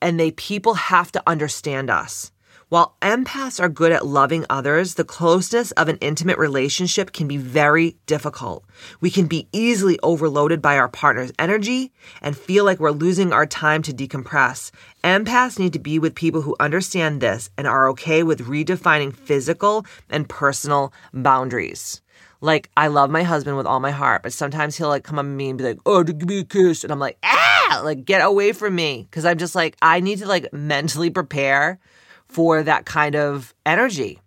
and 0.01 0.19
they 0.19 0.31
people 0.31 0.73
have 0.73 1.11
to 1.11 1.23
understand 1.27 1.89
us. 1.89 2.31
While 2.69 2.95
empaths 3.01 3.59
are 3.59 3.67
good 3.67 3.91
at 3.91 4.05
loving 4.05 4.45
others, 4.47 4.93
the 4.93 5.03
closeness 5.03 5.71
of 5.71 5.89
an 5.89 5.97
intimate 6.01 6.37
relationship 6.37 7.11
can 7.11 7.27
be 7.27 7.35
very 7.35 7.97
difficult. 8.05 8.63
We 9.01 9.09
can 9.09 9.25
be 9.25 9.47
easily 9.51 9.99
overloaded 10.03 10.61
by 10.61 10.77
our 10.77 10.87
partner's 10.87 11.31
energy 11.39 11.91
and 12.21 12.37
feel 12.37 12.65
like 12.65 12.79
we're 12.79 12.91
losing 12.91 13.33
our 13.33 13.47
time 13.47 13.81
to 13.81 13.91
decompress. 13.91 14.69
Empaths 15.03 15.57
need 15.57 15.73
to 15.73 15.79
be 15.79 15.97
with 15.97 16.13
people 16.13 16.43
who 16.43 16.55
understand 16.59 17.21
this 17.21 17.49
and 17.57 17.65
are 17.65 17.89
okay 17.89 18.21
with 18.21 18.47
redefining 18.47 19.15
physical 19.15 19.83
and 20.07 20.29
personal 20.29 20.93
boundaries. 21.11 22.03
Like, 22.39 22.69
I 22.77 22.85
love 22.85 23.09
my 23.09 23.23
husband 23.23 23.57
with 23.57 23.65
all 23.65 23.79
my 23.79 23.89
heart, 23.89 24.21
but 24.21 24.31
sometimes 24.31 24.77
he'll 24.77 24.89
like 24.89 25.03
come 25.03 25.17
up 25.17 25.25
to 25.25 25.29
me 25.29 25.49
and 25.49 25.57
be 25.57 25.63
like, 25.63 25.79
oh, 25.87 26.03
give 26.03 26.29
me 26.29 26.41
a 26.41 26.43
kiss. 26.43 26.83
And 26.83 26.93
I'm 26.93 26.99
like, 26.99 27.17
ah, 27.23 27.81
like, 27.83 28.05
get 28.05 28.19
away 28.19 28.51
from 28.51 28.75
me. 28.75 29.07
Cause 29.09 29.25
I'm 29.25 29.39
just 29.39 29.55
like, 29.55 29.75
I 29.81 30.01
need 30.01 30.19
to 30.19 30.27
like 30.27 30.53
mentally 30.53 31.09
prepare 31.09 31.79
for 32.29 32.63
that 32.63 32.85
kind 32.85 33.15
of 33.15 33.53
energy. 33.65 34.19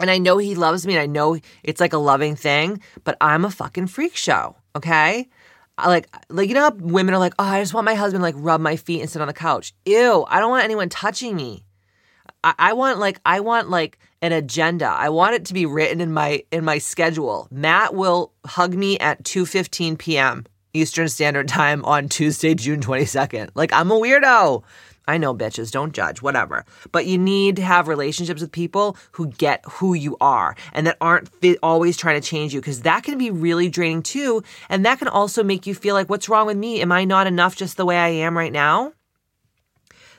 And 0.00 0.10
I 0.10 0.18
know 0.18 0.38
he 0.38 0.54
loves 0.54 0.86
me 0.86 0.94
and 0.94 1.02
I 1.02 1.06
know 1.06 1.38
it's 1.62 1.80
like 1.80 1.92
a 1.92 1.98
loving 1.98 2.36
thing, 2.36 2.80
but 3.04 3.16
I'm 3.20 3.44
a 3.44 3.50
fucking 3.50 3.88
freak 3.88 4.16
show, 4.16 4.56
okay? 4.76 5.28
I 5.76 5.88
like 5.88 6.08
like 6.28 6.48
you 6.48 6.54
know 6.54 6.70
women 6.76 7.14
are 7.14 7.18
like, 7.18 7.34
oh, 7.38 7.44
I 7.44 7.60
just 7.60 7.72
want 7.72 7.84
my 7.84 7.94
husband 7.94 8.22
like 8.22 8.34
rub 8.36 8.60
my 8.60 8.76
feet 8.76 9.00
and 9.00 9.08
sit 9.08 9.22
on 9.22 9.28
the 9.28 9.34
couch. 9.34 9.72
Ew, 9.84 10.26
I 10.28 10.40
don't 10.40 10.50
want 10.50 10.64
anyone 10.64 10.88
touching 10.88 11.36
me. 11.36 11.64
I, 12.42 12.54
I 12.58 12.72
want 12.72 12.98
like 12.98 13.20
I 13.24 13.40
want 13.40 13.70
like 13.70 13.98
an 14.20 14.32
agenda. 14.32 14.86
I 14.86 15.08
want 15.10 15.34
it 15.34 15.44
to 15.46 15.54
be 15.54 15.66
written 15.66 16.00
in 16.00 16.12
my 16.12 16.42
in 16.50 16.64
my 16.64 16.78
schedule. 16.78 17.46
Matt 17.50 17.94
will 17.94 18.32
hug 18.44 18.74
me 18.74 18.98
at 18.98 19.22
2:15 19.22 19.98
p.m. 19.98 20.44
Eastern 20.74 21.08
Standard 21.08 21.48
Time 21.48 21.84
on 21.84 22.08
Tuesday, 22.08 22.54
June 22.54 22.80
22nd. 22.80 23.50
Like 23.54 23.72
I'm 23.72 23.90
a 23.90 23.98
weirdo. 23.98 24.62
I 25.08 25.16
know 25.16 25.34
bitches, 25.34 25.72
don't 25.72 25.92
judge, 25.92 26.20
whatever. 26.20 26.66
But 26.92 27.06
you 27.06 27.16
need 27.16 27.56
to 27.56 27.62
have 27.62 27.88
relationships 27.88 28.42
with 28.42 28.52
people 28.52 28.96
who 29.12 29.28
get 29.28 29.64
who 29.66 29.94
you 29.94 30.18
are 30.20 30.54
and 30.74 30.86
that 30.86 30.98
aren't 31.00 31.30
always 31.62 31.96
trying 31.96 32.20
to 32.20 32.28
change 32.28 32.52
you 32.52 32.60
because 32.60 32.82
that 32.82 33.04
can 33.04 33.16
be 33.16 33.30
really 33.30 33.70
draining 33.70 34.02
too. 34.02 34.42
And 34.68 34.84
that 34.84 34.98
can 34.98 35.08
also 35.08 35.42
make 35.42 35.66
you 35.66 35.74
feel 35.74 35.94
like, 35.94 36.10
what's 36.10 36.28
wrong 36.28 36.46
with 36.46 36.58
me? 36.58 36.82
Am 36.82 36.92
I 36.92 37.04
not 37.04 37.26
enough 37.26 37.56
just 37.56 37.78
the 37.78 37.86
way 37.86 37.96
I 37.96 38.08
am 38.08 38.36
right 38.36 38.52
now? 38.52 38.92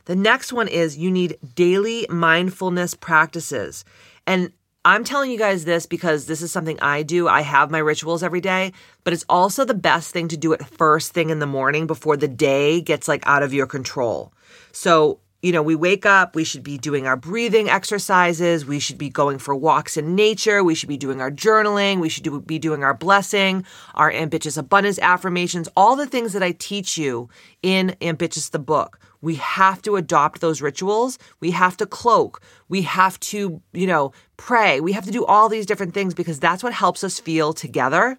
The 0.06 0.16
next 0.16 0.52
one 0.52 0.68
is 0.68 0.98
you 0.98 1.12
need 1.12 1.38
daily 1.54 2.08
mindfulness 2.10 2.96
practices. 2.96 3.86
And 4.26 4.52
I'm 4.86 5.04
telling 5.04 5.30
you 5.30 5.38
guys 5.38 5.66
this 5.66 5.86
because 5.86 6.26
this 6.26 6.42
is 6.42 6.54
something 6.54 6.80
I 6.80 7.04
do. 7.04 7.28
I 7.28 7.42
have 7.42 7.70
my 7.70 7.80
rituals 7.80 8.24
every 8.24 8.40
day, 8.40 8.72
but 9.04 9.12
it's 9.12 9.26
also 9.28 9.66
the 9.66 9.74
best 9.74 10.12
thing 10.12 10.30
to 10.30 10.38
do 10.38 10.54
it 10.54 10.66
first 10.66 11.12
thing 11.12 11.30
in 11.30 11.40
the 11.40 11.46
morning 11.46 11.86
before 11.86 12.16
the 12.16 12.30
day 12.30 12.80
gets 12.80 13.08
like 13.08 13.22
out 13.28 13.44
of 13.44 13.54
your 13.54 13.68
control. 13.68 14.32
So, 14.72 15.20
you 15.42 15.52
know, 15.54 15.62
we 15.64 15.76
wake 15.76 16.06
up, 16.06 16.36
we 16.36 16.44
should 16.44 16.64
be 16.64 16.78
doing 16.78 17.08
our 17.08 17.16
breathing 17.16 17.70
exercises, 17.70 18.66
we 18.66 18.80
should 18.80 18.98
be 18.98 19.10
going 19.10 19.38
for 19.40 19.56
walks 19.56 19.96
in 19.96 20.14
nature, 20.14 20.64
we 20.64 20.76
should 20.76 20.90
be 20.90 20.98
doing 20.98 21.22
our 21.22 21.32
journaling, 21.32 22.00
we 22.00 22.10
should 22.10 22.24
do, 22.24 22.42
be 22.42 22.60
doing 22.60 22.84
our 22.84 22.94
blessing, 22.94 23.64
our 23.96 24.12
ambitious 24.12 24.58
abundance 24.58 25.00
affirmations, 25.00 25.70
all 25.78 25.96
the 25.96 26.08
things 26.08 26.34
that 26.34 26.44
I 26.44 26.52
teach 26.52 26.98
you 26.98 27.30
in 27.62 27.96
Ambitious 28.02 28.50
the 28.50 28.60
book. 28.60 29.00
We 29.22 29.36
have 29.36 29.82
to 29.84 29.96
adopt 29.98 30.42
those 30.42 30.62
rituals. 30.62 31.18
We 31.40 31.52
have 31.52 31.76
to 31.78 31.86
cloak. 31.86 32.42
We 32.70 32.84
have 32.84 33.20
to, 33.22 33.62
you 33.74 33.88
know, 33.88 34.14
pray. 34.38 34.80
We 34.80 34.94
have 34.94 35.06
to 35.06 35.12
do 35.12 35.26
all 35.26 35.50
these 35.50 35.66
different 35.66 35.94
things 35.94 36.14
because 36.14 36.40
that's 36.40 36.64
what 36.64 36.74
helps 36.74 37.04
us 37.04 37.20
feel 37.20 37.54
together 37.54 38.18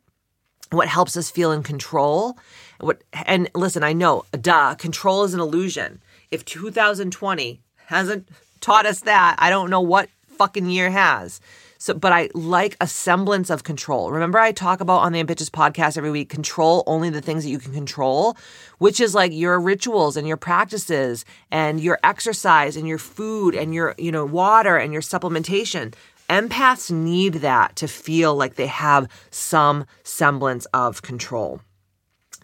what 0.72 0.88
helps 0.88 1.16
us 1.16 1.30
feel 1.30 1.52
in 1.52 1.62
control. 1.62 2.38
What 2.78 3.02
and 3.12 3.50
listen, 3.54 3.82
I 3.82 3.92
know, 3.92 4.24
duh, 4.32 4.74
control 4.76 5.24
is 5.24 5.34
an 5.34 5.40
illusion 5.40 6.00
if 6.30 6.44
2020 6.44 7.60
hasn't 7.86 8.28
taught 8.60 8.86
us 8.86 9.00
that, 9.00 9.36
I 9.38 9.50
don't 9.50 9.70
know 9.70 9.80
what 9.80 10.08
fucking 10.38 10.66
year 10.66 10.90
has. 10.90 11.40
So, 11.78 11.94
but 11.94 12.12
I 12.12 12.28
like 12.34 12.76
a 12.80 12.86
semblance 12.86 13.48
of 13.48 13.64
control. 13.64 14.10
Remember, 14.10 14.38
I 14.38 14.52
talk 14.52 14.80
about 14.80 14.98
on 14.98 15.12
the 15.12 15.20
Ambitious 15.20 15.48
podcast 15.48 15.96
every 15.96 16.10
week 16.10 16.28
control 16.28 16.84
only 16.86 17.08
the 17.08 17.22
things 17.22 17.42
that 17.44 17.50
you 17.50 17.58
can 17.58 17.72
control, 17.72 18.36
which 18.78 19.00
is 19.00 19.14
like 19.14 19.32
your 19.32 19.58
rituals 19.58 20.18
and 20.18 20.28
your 20.28 20.36
practices 20.36 21.24
and 21.50 21.80
your 21.80 21.98
exercise 22.04 22.76
and 22.76 22.86
your 22.86 22.98
food 22.98 23.54
and 23.54 23.74
your, 23.74 23.94
you 23.96 24.12
know, 24.12 24.26
water 24.26 24.76
and 24.76 24.92
your 24.92 25.00
supplementation. 25.00 25.94
Empaths 26.28 26.90
need 26.90 27.34
that 27.34 27.76
to 27.76 27.88
feel 27.88 28.36
like 28.36 28.56
they 28.56 28.66
have 28.66 29.08
some 29.30 29.86
semblance 30.04 30.66
of 30.66 31.00
control. 31.00 31.62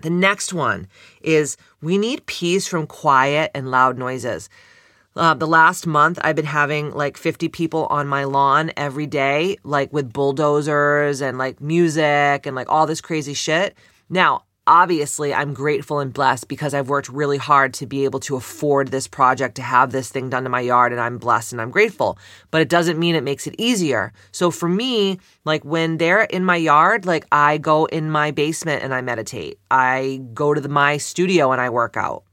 The 0.02 0.10
next 0.10 0.52
one 0.52 0.88
is 1.22 1.56
we 1.80 1.98
need 1.98 2.26
peace 2.26 2.66
from 2.66 2.86
quiet 2.86 3.50
and 3.54 3.70
loud 3.70 3.98
noises. 3.98 4.48
Uh, 5.14 5.32
the 5.32 5.46
last 5.46 5.86
month, 5.86 6.18
I've 6.22 6.36
been 6.36 6.44
having 6.44 6.92
like 6.92 7.16
50 7.16 7.48
people 7.48 7.86
on 7.86 8.06
my 8.06 8.24
lawn 8.24 8.70
every 8.76 9.06
day, 9.06 9.56
like 9.64 9.90
with 9.92 10.12
bulldozers 10.12 11.22
and 11.22 11.38
like 11.38 11.60
music 11.60 12.44
and 12.44 12.54
like 12.54 12.68
all 12.68 12.86
this 12.86 13.00
crazy 13.00 13.32
shit. 13.32 13.74
Now, 14.10 14.44
obviously 14.66 15.32
I'm 15.32 15.54
grateful 15.54 16.00
and 16.00 16.12
blessed 16.12 16.48
because 16.48 16.74
I've 16.74 16.88
worked 16.88 17.08
really 17.08 17.38
hard 17.38 17.74
to 17.74 17.86
be 17.86 18.04
able 18.04 18.20
to 18.20 18.36
afford 18.36 18.88
this 18.88 19.06
project, 19.06 19.54
to 19.56 19.62
have 19.62 19.92
this 19.92 20.10
thing 20.10 20.30
done 20.30 20.44
to 20.44 20.50
my 20.50 20.60
yard, 20.60 20.92
and 20.92 21.00
I'm 21.00 21.18
blessed 21.18 21.52
and 21.52 21.60
I'm 21.60 21.70
grateful. 21.70 22.18
But 22.50 22.60
it 22.60 22.68
doesn't 22.68 22.98
mean 22.98 23.14
it 23.14 23.24
makes 23.24 23.46
it 23.46 23.54
easier. 23.58 24.12
So 24.32 24.50
for 24.50 24.68
me, 24.68 25.18
like 25.44 25.64
when 25.64 25.98
they're 25.98 26.24
in 26.24 26.44
my 26.44 26.56
yard, 26.56 27.06
like 27.06 27.26
I 27.32 27.58
go 27.58 27.86
in 27.86 28.10
my 28.10 28.30
basement 28.30 28.82
and 28.82 28.92
I 28.92 29.00
meditate. 29.00 29.58
I 29.70 30.20
go 30.34 30.54
to 30.54 30.60
the, 30.60 30.68
my 30.68 30.96
studio 30.96 31.52
and 31.52 31.60
I 31.60 31.70
work 31.70 31.96
out 31.96 32.24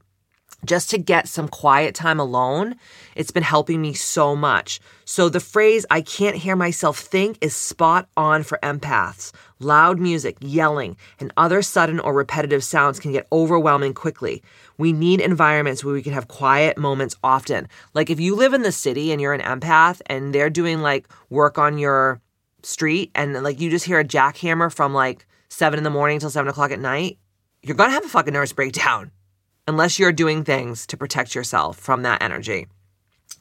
just 0.66 0.90
to 0.90 0.98
get 0.98 1.28
some 1.28 1.48
quiet 1.48 1.94
time 1.94 2.20
alone, 2.20 2.76
it's 3.14 3.30
been 3.30 3.42
helping 3.42 3.80
me 3.80 3.92
so 3.92 4.34
much. 4.34 4.80
So 5.04 5.28
the 5.28 5.40
phrase, 5.40 5.84
I 5.90 6.00
can't 6.00 6.36
hear 6.36 6.56
myself 6.56 6.98
think, 6.98 7.38
is 7.40 7.54
spot 7.54 8.08
on 8.16 8.42
for 8.42 8.58
empaths. 8.62 9.32
Loud 9.58 9.98
music, 9.98 10.36
yelling, 10.40 10.96
and 11.20 11.32
other 11.36 11.62
sudden 11.62 12.00
or 12.00 12.12
repetitive 12.12 12.64
sounds 12.64 13.00
can 13.00 13.12
get 13.12 13.26
overwhelming 13.32 13.94
quickly. 13.94 14.42
We 14.78 14.92
need 14.92 15.20
environments 15.20 15.84
where 15.84 15.94
we 15.94 16.02
can 16.02 16.12
have 16.12 16.28
quiet 16.28 16.78
moments 16.78 17.16
often. 17.22 17.68
Like 17.92 18.10
if 18.10 18.20
you 18.20 18.34
live 18.34 18.54
in 18.54 18.62
the 18.62 18.72
city 18.72 19.12
and 19.12 19.20
you're 19.20 19.34
an 19.34 19.40
empath 19.40 20.00
and 20.06 20.34
they're 20.34 20.50
doing 20.50 20.80
like 20.80 21.08
work 21.30 21.58
on 21.58 21.78
your 21.78 22.20
street 22.62 23.10
and 23.14 23.34
like 23.42 23.60
you 23.60 23.70
just 23.70 23.84
hear 23.84 23.98
a 23.98 24.04
jackhammer 24.04 24.72
from 24.72 24.94
like 24.94 25.26
seven 25.48 25.78
in 25.78 25.84
the 25.84 25.90
morning 25.90 26.18
till 26.18 26.30
seven 26.30 26.48
o'clock 26.48 26.70
at 26.70 26.80
night, 26.80 27.18
you're 27.62 27.76
gonna 27.76 27.92
have 27.92 28.04
a 28.04 28.08
fucking 28.08 28.32
nervous 28.32 28.52
breakdown 28.52 29.10
unless 29.66 29.98
you're 29.98 30.12
doing 30.12 30.44
things 30.44 30.86
to 30.86 30.96
protect 30.96 31.34
yourself 31.34 31.78
from 31.78 32.02
that 32.02 32.22
energy. 32.22 32.66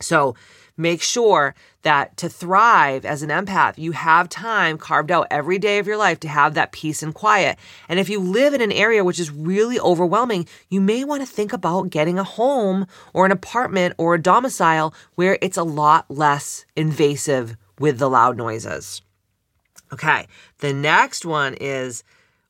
So 0.02 0.36
make 0.76 1.02
sure 1.02 1.54
that 1.84 2.18
to 2.18 2.30
thrive 2.30 3.06
as 3.06 3.22
an 3.22 3.30
empath, 3.30 3.78
you 3.78 3.92
have 3.92 4.30
time 4.30 4.78
carved 4.78 5.12
out 5.12 5.28
every 5.30 5.60
day 5.60 5.80
of 5.80 5.88
your 5.88 5.98
life 5.98 6.20
to 6.22 6.28
have 6.28 6.54
that 6.54 6.72
peace 6.72 7.04
and 7.04 7.14
quiet. 7.14 7.58
And 7.88 8.00
if 8.00 8.10
you 8.10 8.20
live 8.20 8.54
in 8.54 8.62
an 8.62 8.72
area 8.72 9.04
which 9.04 9.20
is 9.20 9.32
really 9.32 9.80
overwhelming, 9.80 10.48
you 10.70 10.82
may 10.82 11.04
want 11.04 11.22
to 11.22 11.28
think 11.28 11.54
about 11.54 11.90
getting 11.90 12.18
a 12.18 12.24
home 12.24 12.88
or 13.14 13.26
an 13.26 13.32
apartment 13.32 13.94
or 13.98 14.16
a 14.16 14.22
domicile 14.22 14.94
where 15.16 15.38
it's 15.42 15.58
a 15.58 15.64
lot 15.64 16.10
less 16.10 16.66
invasive 16.76 17.56
with 17.80 18.00
the 18.00 18.10
loud 18.10 18.38
noises. 18.38 19.02
Okay, 19.92 20.28
the 20.60 20.74
next 20.74 21.24
one 21.26 21.54
is 21.54 22.04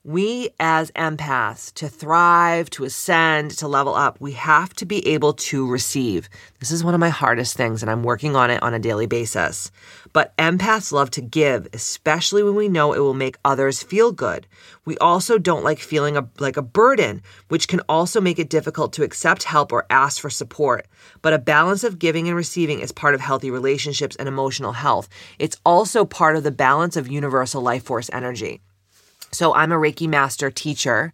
we 0.05 0.49
as 0.59 0.91
empaths, 0.91 1.73
to 1.75 1.87
thrive, 1.87 2.69
to 2.69 2.83
ascend, 2.83 3.51
to 3.51 3.69
level 3.69 3.95
up, 3.95 4.19
we 4.19 4.33
have 4.33 4.73
to 4.73 4.85
be 4.85 5.07
able 5.07 5.31
to 5.31 5.65
receive. 5.65 6.27
This 6.59 6.71
is 6.71 6.83
one 6.83 6.93
of 6.93 6.99
my 6.99 7.07
hardest 7.07 7.55
things, 7.55 7.81
and 7.81 7.89
I'm 7.89 8.03
working 8.03 8.35
on 8.35 8.49
it 8.49 8.61
on 8.61 8.73
a 8.73 8.79
daily 8.79 9.05
basis. 9.05 9.71
But 10.11 10.35
empaths 10.35 10.91
love 10.91 11.09
to 11.11 11.21
give, 11.21 11.69
especially 11.71 12.43
when 12.43 12.55
we 12.55 12.67
know 12.67 12.91
it 12.91 12.99
will 12.99 13.13
make 13.13 13.37
others 13.45 13.81
feel 13.81 14.11
good. 14.11 14.45
We 14.83 14.97
also 14.97 15.37
don't 15.37 15.63
like 15.63 15.79
feeling 15.79 16.17
a, 16.17 16.27
like 16.37 16.57
a 16.57 16.61
burden, 16.61 17.21
which 17.47 17.69
can 17.69 17.79
also 17.87 18.19
make 18.19 18.39
it 18.39 18.49
difficult 18.49 18.91
to 18.93 19.03
accept 19.03 19.43
help 19.43 19.71
or 19.71 19.85
ask 19.89 20.19
for 20.19 20.29
support. 20.29 20.85
But 21.21 21.31
a 21.31 21.39
balance 21.39 21.85
of 21.85 21.97
giving 21.97 22.27
and 22.27 22.35
receiving 22.35 22.81
is 22.81 22.91
part 22.91 23.15
of 23.15 23.21
healthy 23.21 23.49
relationships 23.49 24.17
and 24.17 24.27
emotional 24.27 24.73
health. 24.73 25.07
It's 25.39 25.57
also 25.65 26.03
part 26.03 26.35
of 26.35 26.43
the 26.43 26.51
balance 26.51 26.97
of 26.97 27.07
universal 27.07 27.61
life 27.61 27.83
force 27.83 28.09
energy. 28.11 28.59
So 29.33 29.53
I'm 29.53 29.71
a 29.71 29.75
Reiki 29.75 30.07
master 30.07 30.49
teacher. 30.51 31.13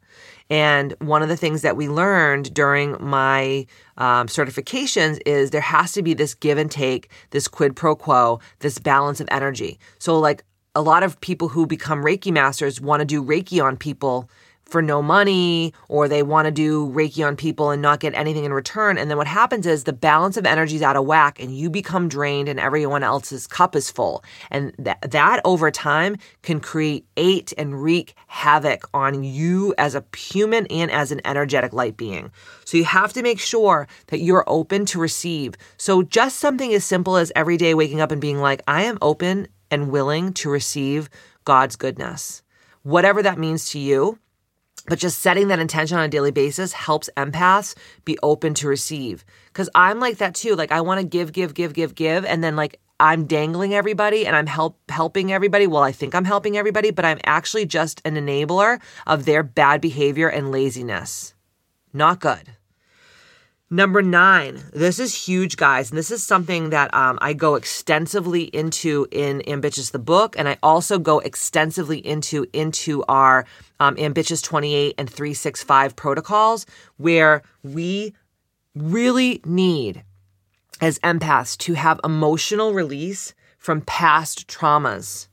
And 0.49 0.95
one 0.99 1.21
of 1.21 1.29
the 1.29 1.37
things 1.37 1.61
that 1.61 1.77
we 1.77 1.87
learned 1.87 2.53
during 2.53 2.97
my 2.99 3.67
um, 3.97 4.27
certifications 4.27 5.19
is 5.25 5.51
there 5.51 5.61
has 5.61 5.91
to 5.93 6.01
be 6.01 6.13
this 6.13 6.33
give 6.33 6.57
and 6.57 6.71
take, 6.71 7.11
this 7.29 7.47
quid 7.47 7.75
pro 7.75 7.95
quo, 7.95 8.39
this 8.59 8.79
balance 8.79 9.19
of 9.19 9.27
energy. 9.31 9.79
So, 9.99 10.19
like 10.19 10.43
a 10.75 10.81
lot 10.81 11.03
of 11.03 11.19
people 11.21 11.49
who 11.49 11.67
become 11.67 12.03
Reiki 12.03 12.31
masters 12.31 12.81
want 12.81 13.01
to 13.01 13.05
do 13.05 13.23
Reiki 13.23 13.63
on 13.63 13.77
people 13.77 14.29
for 14.69 14.81
no 14.81 15.01
money 15.01 15.73
or 15.87 16.07
they 16.07 16.23
want 16.23 16.45
to 16.45 16.51
do 16.51 16.87
Reiki 16.89 17.25
on 17.25 17.35
people 17.35 17.71
and 17.71 17.81
not 17.81 17.99
get 17.99 18.13
anything 18.13 18.45
in 18.45 18.53
return. 18.53 18.97
And 18.97 19.09
then 19.09 19.17
what 19.17 19.27
happens 19.27 19.65
is 19.65 19.83
the 19.83 19.93
balance 19.93 20.37
of 20.37 20.45
energy 20.45 20.75
is 20.75 20.81
out 20.81 20.95
of 20.95 21.05
whack 21.05 21.41
and 21.41 21.55
you 21.55 21.69
become 21.69 22.07
drained 22.07 22.47
and 22.49 22.59
everyone 22.59 23.03
else's 23.03 23.47
cup 23.47 23.75
is 23.75 23.91
full. 23.91 24.23
And 24.51 24.73
that, 24.79 25.11
that 25.11 25.41
over 25.45 25.71
time 25.71 26.17
can 26.41 26.59
create 26.59 27.53
and 27.57 27.81
wreak 27.81 28.15
havoc 28.27 28.87
on 28.93 29.23
you 29.23 29.73
as 29.77 29.95
a 29.95 30.03
human 30.15 30.65
and 30.67 30.91
as 30.91 31.11
an 31.11 31.21
energetic 31.25 31.73
light 31.73 31.97
being. 31.97 32.31
So 32.65 32.77
you 32.77 32.85
have 32.85 33.13
to 33.13 33.23
make 33.23 33.39
sure 33.39 33.87
that 34.07 34.19
you're 34.19 34.43
open 34.47 34.85
to 34.87 34.99
receive. 34.99 35.55
So 35.77 36.03
just 36.03 36.39
something 36.39 36.73
as 36.73 36.85
simple 36.85 37.17
as 37.17 37.31
every 37.35 37.57
day 37.57 37.73
waking 37.73 38.01
up 38.01 38.11
and 38.11 38.21
being 38.21 38.39
like, 38.39 38.61
I 38.67 38.83
am 38.83 38.97
open 39.01 39.47
and 39.71 39.91
willing 39.91 40.33
to 40.33 40.49
receive 40.49 41.09
God's 41.45 41.75
goodness. 41.75 42.43
Whatever 42.83 43.23
that 43.23 43.37
means 43.37 43.69
to 43.71 43.79
you, 43.79 44.19
but 44.89 44.99
just 44.99 45.19
setting 45.19 45.47
that 45.47 45.59
intention 45.59 45.97
on 45.97 46.03
a 46.03 46.09
daily 46.09 46.31
basis 46.31 46.73
helps 46.73 47.09
empaths 47.15 47.75
be 48.03 48.17
open 48.23 48.53
to 48.55 48.67
receive. 48.67 49.23
Cause 49.53 49.69
I'm 49.75 49.99
like 49.99 50.17
that 50.17 50.35
too. 50.35 50.55
Like 50.55 50.71
I 50.71 50.81
want 50.81 50.99
to 50.99 51.05
give, 51.05 51.31
give, 51.31 51.53
give, 51.53 51.73
give, 51.73 51.95
give. 51.95 52.25
And 52.25 52.43
then 52.43 52.55
like 52.55 52.79
I'm 52.99 53.25
dangling 53.25 53.73
everybody 53.73 54.27
and 54.27 54.35
I'm 54.35 54.47
help 54.47 54.77
helping 54.89 55.31
everybody. 55.31 55.67
Well, 55.67 55.83
I 55.83 55.93
think 55.93 56.13
I'm 56.13 56.25
helping 56.25 56.57
everybody, 56.57 56.91
but 56.91 57.05
I'm 57.05 57.19
actually 57.23 57.65
just 57.65 58.01
an 58.03 58.15
enabler 58.15 58.81
of 59.07 59.25
their 59.25 59.43
bad 59.43 59.79
behavior 59.79 60.27
and 60.27 60.51
laziness. 60.51 61.33
Not 61.93 62.19
good. 62.19 62.55
Number 63.71 64.01
nine, 64.01 64.63
this 64.73 64.97
is 64.97 65.13
huge, 65.13 65.55
guys. 65.55 65.91
And 65.91 65.97
this 65.97 66.09
is 66.09 66.23
something 66.23 66.71
that 66.71 66.91
um, 66.91 67.19
I 67.21 67.33
go 67.33 67.53
extensively 67.53 68.43
into 68.45 69.05
in 69.11 69.47
Ambitious 69.47 69.91
the 69.91 69.99
book. 69.99 70.35
And 70.39 70.49
I 70.49 70.57
also 70.63 70.97
go 70.97 71.19
extensively 71.19 71.99
into, 71.99 72.47
into 72.51 73.03
our 73.07 73.45
um, 73.79 73.95
Ambitious 73.99 74.41
28 74.41 74.95
and 74.97 75.07
365 75.07 75.95
protocols, 75.95 76.65
where 76.97 77.43
we 77.61 78.15
really 78.73 79.39
need, 79.45 80.03
as 80.81 80.97
empaths, 80.99 81.55
to 81.59 81.75
have 81.75 81.99
emotional 82.03 82.73
release 82.73 83.35
from 83.59 83.81
past 83.81 84.47
traumas. 84.47 85.27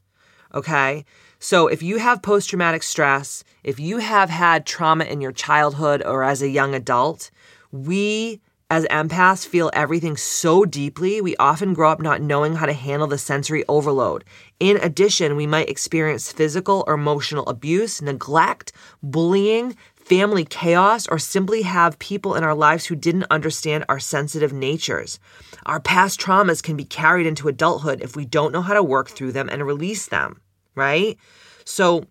Okay. 0.53 1.07
So 1.39 1.69
if 1.69 1.83
you 1.83 1.99
have 1.99 2.23
post 2.23 2.51
traumatic 2.51 2.83
stress, 2.83 3.45
if 3.65 3.81
you 3.81 3.99
have 3.99 4.29
had 4.29 4.67
trauma 4.67 5.05
in 5.05 5.23
your 5.23 5.33
childhood 5.33 6.03
or 6.05 6.23
as 6.23 6.43
a 6.43 6.49
young 6.49 6.75
adult, 6.75 7.31
we 7.71 8.41
as 8.69 8.85
empaths 8.87 9.47
feel 9.47 9.71
everything 9.73 10.17
so 10.17 10.65
deeply, 10.65 11.21
we 11.21 11.37
often 11.37 11.73
grow 11.73 11.91
up 11.91 12.01
not 12.01 12.21
knowing 12.21 12.57
how 12.57 12.67
to 12.67 12.73
handle 12.73 13.07
the 13.07 13.17
sensory 13.17 13.65
overload. 13.69 14.25
In 14.59 14.77
addition, 14.79 15.37
we 15.37 15.47
might 15.47 15.69
experience 15.69 16.33
physical 16.33 16.83
or 16.89 16.95
emotional 16.95 17.47
abuse, 17.47 18.03
neglect, 18.03 18.73
bullying, 19.05 19.77
family 19.95 20.45
chaos, 20.45 21.07
or 21.07 21.19
simply 21.19 21.63
have 21.63 21.99
people 22.01 22.35
in 22.35 22.43
our 22.43 22.57
lives 22.57 22.87
who 22.87 22.97
didn't 22.97 23.27
understand 23.31 23.85
our 23.89 24.01
sensitive 24.01 24.53
natures. 24.53 25.21
Our 25.65 25.79
past 25.79 26.21
traumas 26.21 26.63
can 26.63 26.77
be 26.77 26.85
carried 26.85 27.27
into 27.27 27.49
adulthood 27.49 28.01
if 28.01 28.17
we 28.17 28.25
don't 28.25 28.53
know 28.53 28.63
how 28.63 28.75
to 28.75 28.83
work 28.83 29.11
through 29.11 29.33
them 29.33 29.49
and 29.49 29.65
release 29.65 30.07
them, 30.07 30.41
right? 30.75 31.17
So, 31.65 32.05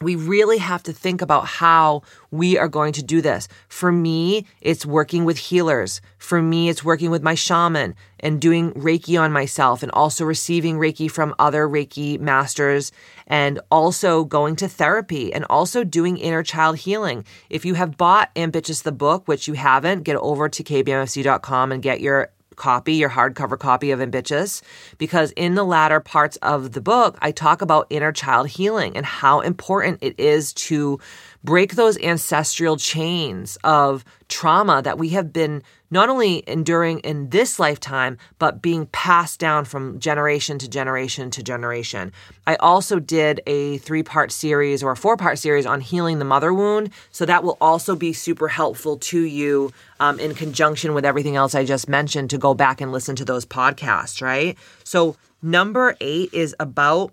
we 0.00 0.14
really 0.14 0.58
have 0.58 0.82
to 0.84 0.92
think 0.92 1.22
about 1.22 1.46
how 1.46 2.02
we 2.30 2.58
are 2.58 2.68
going 2.68 2.92
to 2.92 3.02
do 3.02 3.22
this. 3.22 3.48
For 3.68 3.90
me, 3.90 4.46
it's 4.60 4.84
working 4.84 5.24
with 5.24 5.38
healers. 5.38 6.00
For 6.18 6.42
me, 6.42 6.68
it's 6.68 6.84
working 6.84 7.10
with 7.10 7.22
my 7.22 7.34
shaman 7.34 7.94
and 8.20 8.40
doing 8.40 8.72
Reiki 8.72 9.20
on 9.20 9.32
myself 9.32 9.82
and 9.82 9.92
also 9.92 10.24
receiving 10.24 10.76
Reiki 10.78 11.10
from 11.10 11.34
other 11.38 11.66
Reiki 11.66 12.18
masters 12.20 12.92
and 13.26 13.60
also 13.70 14.24
going 14.24 14.56
to 14.56 14.68
therapy 14.68 15.32
and 15.32 15.44
also 15.48 15.84
doing 15.84 16.18
inner 16.18 16.42
child 16.42 16.76
healing. 16.78 17.24
If 17.48 17.64
you 17.64 17.74
have 17.74 17.96
bought 17.96 18.30
Ambitious 18.36 18.82
the 18.82 18.92
book, 18.92 19.26
which 19.26 19.48
you 19.48 19.54
haven't, 19.54 20.02
get 20.02 20.16
over 20.16 20.48
to 20.48 20.62
kbmfc.com 20.62 21.72
and 21.72 21.82
get 21.82 22.00
your 22.00 22.30
copy, 22.56 22.94
your 22.94 23.10
hardcover 23.10 23.58
copy 23.58 23.90
of 23.90 24.00
Ambitious, 24.00 24.62
because 24.98 25.30
in 25.32 25.54
the 25.54 25.64
latter 25.64 26.00
parts 26.00 26.36
of 26.38 26.72
the 26.72 26.80
book, 26.80 27.16
I 27.20 27.30
talk 27.30 27.62
about 27.62 27.86
inner 27.90 28.12
child 28.12 28.48
healing 28.48 28.96
and 28.96 29.06
how 29.06 29.40
important 29.40 29.98
it 30.00 30.18
is 30.18 30.52
to 30.54 30.98
break 31.44 31.74
those 31.74 31.98
ancestral 31.98 32.76
chains 32.76 33.56
of 33.62 34.04
trauma 34.28 34.82
that 34.82 34.98
we 34.98 35.10
have 35.10 35.32
been 35.32 35.62
not 35.90 36.08
only 36.08 36.42
enduring 36.48 36.98
in 37.00 37.30
this 37.30 37.58
lifetime, 37.58 38.18
but 38.38 38.60
being 38.60 38.86
passed 38.86 39.38
down 39.38 39.64
from 39.64 40.00
generation 40.00 40.58
to 40.58 40.68
generation 40.68 41.30
to 41.30 41.42
generation. 41.42 42.12
I 42.46 42.56
also 42.56 42.98
did 42.98 43.40
a 43.46 43.78
three 43.78 44.02
part 44.02 44.32
series 44.32 44.82
or 44.82 44.92
a 44.92 44.96
four 44.96 45.16
part 45.16 45.38
series 45.38 45.66
on 45.66 45.80
healing 45.80 46.18
the 46.18 46.24
mother 46.24 46.52
wound. 46.52 46.90
So 47.12 47.24
that 47.24 47.44
will 47.44 47.56
also 47.60 47.94
be 47.94 48.12
super 48.12 48.48
helpful 48.48 48.96
to 48.98 49.20
you 49.20 49.72
um, 50.00 50.18
in 50.18 50.34
conjunction 50.34 50.92
with 50.94 51.04
everything 51.04 51.36
else 51.36 51.54
I 51.54 51.64
just 51.64 51.88
mentioned 51.88 52.30
to 52.30 52.38
go 52.38 52.54
back 52.54 52.80
and 52.80 52.92
listen 52.92 53.16
to 53.16 53.24
those 53.24 53.46
podcasts, 53.46 54.20
right? 54.20 54.58
So 54.82 55.16
number 55.40 55.96
eight 56.00 56.30
is 56.32 56.54
about 56.58 57.12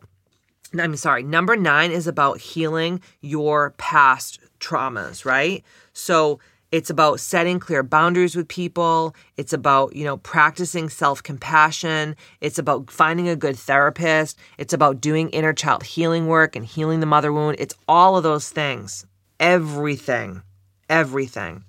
I'm 0.76 0.96
sorry, 0.96 1.22
number 1.22 1.56
nine 1.56 1.92
is 1.92 2.08
about 2.08 2.40
healing 2.40 3.02
your 3.22 3.72
past 3.78 4.40
traumas, 4.60 5.24
right? 5.24 5.64
So 5.94 6.40
it's 6.74 6.90
about 6.90 7.20
setting 7.20 7.60
clear 7.60 7.84
boundaries 7.84 8.36
with 8.36 8.48
people. 8.48 9.16
It's 9.38 9.54
about, 9.54 9.96
you 9.96 10.04
know, 10.04 10.18
practicing 10.18 10.90
self 10.90 11.22
compassion. 11.22 12.16
It's 12.42 12.58
about 12.58 12.90
finding 12.90 13.30
a 13.30 13.36
good 13.36 13.56
therapist. 13.56 14.40
It's 14.58 14.74
about 14.74 15.00
doing 15.00 15.30
inner 15.30 15.54
child 15.54 15.84
healing 15.84 16.26
work 16.26 16.56
and 16.56 16.66
healing 16.66 17.00
the 17.00 17.06
mother 17.06 17.32
wound. 17.32 17.58
It's 17.60 17.76
all 17.88 18.18
of 18.18 18.24
those 18.24 18.50
things. 18.50 19.06
Everything. 19.40 20.42
Everything. 20.90 21.64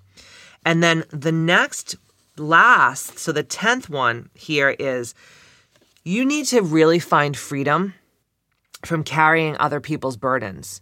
And 0.64 0.82
then 0.82 1.04
the 1.10 1.32
next, 1.32 1.96
last, 2.38 3.18
so 3.18 3.30
the 3.30 3.44
10th 3.44 3.90
one 3.90 4.30
here 4.32 4.70
is 4.70 5.14
you 6.02 6.24
need 6.24 6.46
to 6.46 6.62
really 6.62 6.98
find 6.98 7.36
freedom 7.36 7.92
from 8.86 9.04
carrying 9.04 9.54
other 9.58 9.82
people's 9.82 10.16
burdens. 10.16 10.80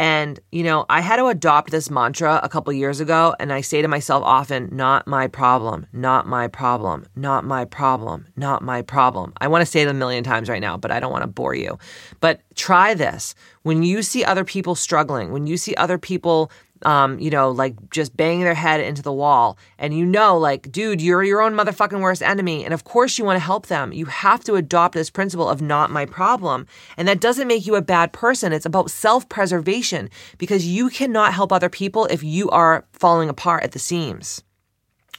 And, 0.00 0.40
you 0.50 0.62
know, 0.62 0.86
I 0.88 1.02
had 1.02 1.16
to 1.16 1.26
adopt 1.26 1.70
this 1.70 1.90
mantra 1.90 2.40
a 2.42 2.48
couple 2.48 2.72
years 2.72 3.00
ago, 3.00 3.34
and 3.38 3.52
I 3.52 3.60
say 3.60 3.82
to 3.82 3.86
myself 3.86 4.22
often, 4.24 4.70
not 4.72 5.06
my 5.06 5.26
problem, 5.26 5.86
not 5.92 6.26
my 6.26 6.48
problem, 6.48 7.04
not 7.14 7.44
my 7.44 7.66
problem, 7.66 8.26
not 8.34 8.62
my 8.62 8.80
problem. 8.80 9.34
I 9.42 9.48
want 9.48 9.60
to 9.60 9.70
say 9.70 9.82
it 9.82 9.88
a 9.88 9.92
million 9.92 10.24
times 10.24 10.48
right 10.48 10.62
now, 10.62 10.78
but 10.78 10.90
I 10.90 11.00
don't 11.00 11.12
want 11.12 11.24
to 11.24 11.28
bore 11.28 11.54
you. 11.54 11.78
But 12.20 12.40
try 12.54 12.94
this. 12.94 13.34
When 13.62 13.82
you 13.82 14.02
see 14.02 14.24
other 14.24 14.42
people 14.42 14.74
struggling, 14.74 15.32
when 15.32 15.46
you 15.46 15.58
see 15.58 15.74
other 15.74 15.98
people 15.98 16.50
um, 16.82 17.18
you 17.18 17.30
know, 17.30 17.50
like 17.50 17.90
just 17.90 18.16
banging 18.16 18.44
their 18.44 18.54
head 18.54 18.80
into 18.80 19.02
the 19.02 19.12
wall. 19.12 19.58
And 19.78 19.96
you 19.96 20.04
know, 20.04 20.38
like, 20.38 20.70
dude, 20.72 21.00
you're 21.00 21.22
your 21.22 21.42
own 21.42 21.54
motherfucking 21.54 22.00
worst 22.00 22.22
enemy. 22.22 22.64
And 22.64 22.72
of 22.72 22.84
course 22.84 23.18
you 23.18 23.24
want 23.24 23.36
to 23.36 23.44
help 23.44 23.66
them. 23.66 23.92
You 23.92 24.06
have 24.06 24.44
to 24.44 24.54
adopt 24.54 24.94
this 24.94 25.10
principle 25.10 25.48
of 25.48 25.60
not 25.60 25.90
my 25.90 26.06
problem. 26.06 26.66
And 26.96 27.06
that 27.08 27.20
doesn't 27.20 27.48
make 27.48 27.66
you 27.66 27.76
a 27.76 27.82
bad 27.82 28.12
person. 28.12 28.52
It's 28.52 28.66
about 28.66 28.90
self 28.90 29.28
preservation 29.28 30.10
because 30.38 30.66
you 30.66 30.88
cannot 30.88 31.34
help 31.34 31.52
other 31.52 31.68
people 31.68 32.06
if 32.06 32.22
you 32.22 32.50
are 32.50 32.86
falling 32.92 33.28
apart 33.28 33.62
at 33.62 33.72
the 33.72 33.78
seams. 33.78 34.42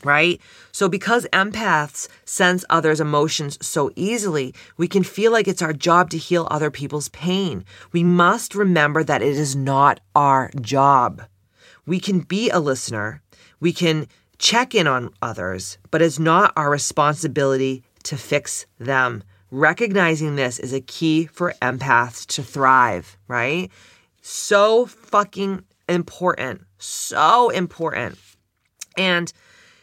Right? 0.03 0.41
So, 0.71 0.89
because 0.89 1.27
empaths 1.31 2.07
sense 2.25 2.65
others' 2.71 2.99
emotions 2.99 3.63
so 3.63 3.91
easily, 3.95 4.55
we 4.75 4.87
can 4.87 5.03
feel 5.03 5.31
like 5.31 5.47
it's 5.47 5.61
our 5.61 5.73
job 5.73 6.09
to 6.09 6.17
heal 6.17 6.47
other 6.49 6.71
people's 6.71 7.09
pain. 7.09 7.63
We 7.91 8.03
must 8.03 8.55
remember 8.55 9.03
that 9.03 9.21
it 9.21 9.37
is 9.37 9.55
not 9.55 9.99
our 10.15 10.49
job. 10.59 11.21
We 11.85 11.99
can 11.99 12.19
be 12.19 12.49
a 12.49 12.59
listener, 12.59 13.21
we 13.59 13.73
can 13.73 14.07
check 14.37 14.73
in 14.73 14.87
on 14.87 15.13
others, 15.21 15.77
but 15.91 16.01
it's 16.01 16.19
not 16.19 16.53
our 16.55 16.69
responsibility 16.69 17.83
to 18.03 18.17
fix 18.17 18.65
them. 18.79 19.23
Recognizing 19.51 20.35
this 20.35 20.59
is 20.59 20.73
a 20.73 20.81
key 20.81 21.25
for 21.25 21.53
empaths 21.61 22.25
to 22.27 22.43
thrive, 22.43 23.17
right? 23.27 23.69
So 24.21 24.85
fucking 24.85 25.63
important. 25.89 26.61
So 26.77 27.49
important. 27.49 28.17
And, 28.97 29.31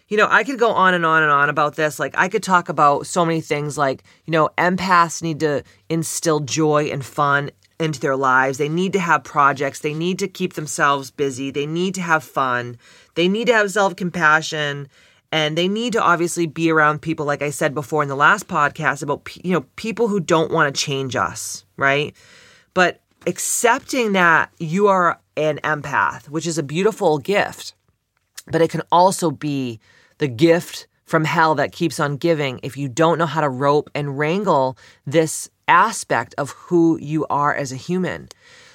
you 0.08 0.16
know, 0.16 0.26
I 0.30 0.42
could 0.42 0.58
go 0.58 0.70
on 0.70 0.94
and 0.94 1.04
on 1.04 1.22
and 1.22 1.30
on 1.30 1.50
about 1.50 1.76
this. 1.76 1.98
Like, 1.98 2.14
I 2.16 2.28
could 2.28 2.42
talk 2.42 2.68
about 2.68 3.06
so 3.06 3.24
many 3.24 3.40
things 3.40 3.76
like, 3.76 4.02
you 4.24 4.32
know, 4.32 4.48
empaths 4.56 5.22
need 5.22 5.40
to 5.40 5.62
instill 5.88 6.40
joy 6.40 6.84
and 6.84 7.04
fun 7.04 7.50
into 7.80 8.00
their 8.00 8.16
lives. 8.16 8.58
They 8.58 8.68
need 8.68 8.92
to 8.94 9.00
have 9.00 9.24
projects. 9.24 9.80
They 9.80 9.94
need 9.94 10.18
to 10.18 10.28
keep 10.28 10.54
themselves 10.54 11.10
busy. 11.10 11.50
They 11.50 11.66
need 11.66 11.94
to 11.94 12.02
have 12.02 12.24
fun. 12.24 12.76
They 13.14 13.28
need 13.28 13.46
to 13.46 13.54
have 13.54 13.70
self 13.70 13.96
compassion. 13.96 14.88
And 15.30 15.58
they 15.58 15.68
need 15.68 15.92
to 15.92 16.02
obviously 16.02 16.46
be 16.46 16.70
around 16.70 17.02
people, 17.02 17.26
like 17.26 17.42
I 17.42 17.50
said 17.50 17.74
before 17.74 18.02
in 18.02 18.08
the 18.08 18.16
last 18.16 18.48
podcast, 18.48 19.02
about 19.02 19.28
you 19.44 19.52
know 19.52 19.66
people 19.76 20.08
who 20.08 20.20
don't 20.20 20.50
want 20.50 20.74
to 20.74 20.80
change 20.80 21.16
us, 21.16 21.64
right? 21.76 22.16
But 22.72 23.00
accepting 23.26 24.12
that 24.12 24.50
you 24.58 24.88
are 24.88 25.20
an 25.36 25.60
empath, 25.62 26.30
which 26.30 26.46
is 26.46 26.56
a 26.56 26.62
beautiful 26.62 27.18
gift, 27.18 27.74
but 28.46 28.62
it 28.62 28.70
can 28.70 28.82
also 28.90 29.30
be 29.30 29.80
the 30.16 30.28
gift 30.28 30.86
from 31.04 31.24
hell 31.24 31.54
that 31.54 31.72
keeps 31.72 32.00
on 32.00 32.16
giving 32.16 32.60
if 32.62 32.76
you 32.76 32.88
don't 32.88 33.18
know 33.18 33.26
how 33.26 33.40
to 33.40 33.48
rope 33.48 33.90
and 33.94 34.18
wrangle 34.18 34.76
this 35.06 35.50
aspect 35.68 36.34
of 36.38 36.50
who 36.50 36.98
you 36.98 37.26
are 37.28 37.54
as 37.54 37.70
a 37.72 37.76
human. 37.76 38.28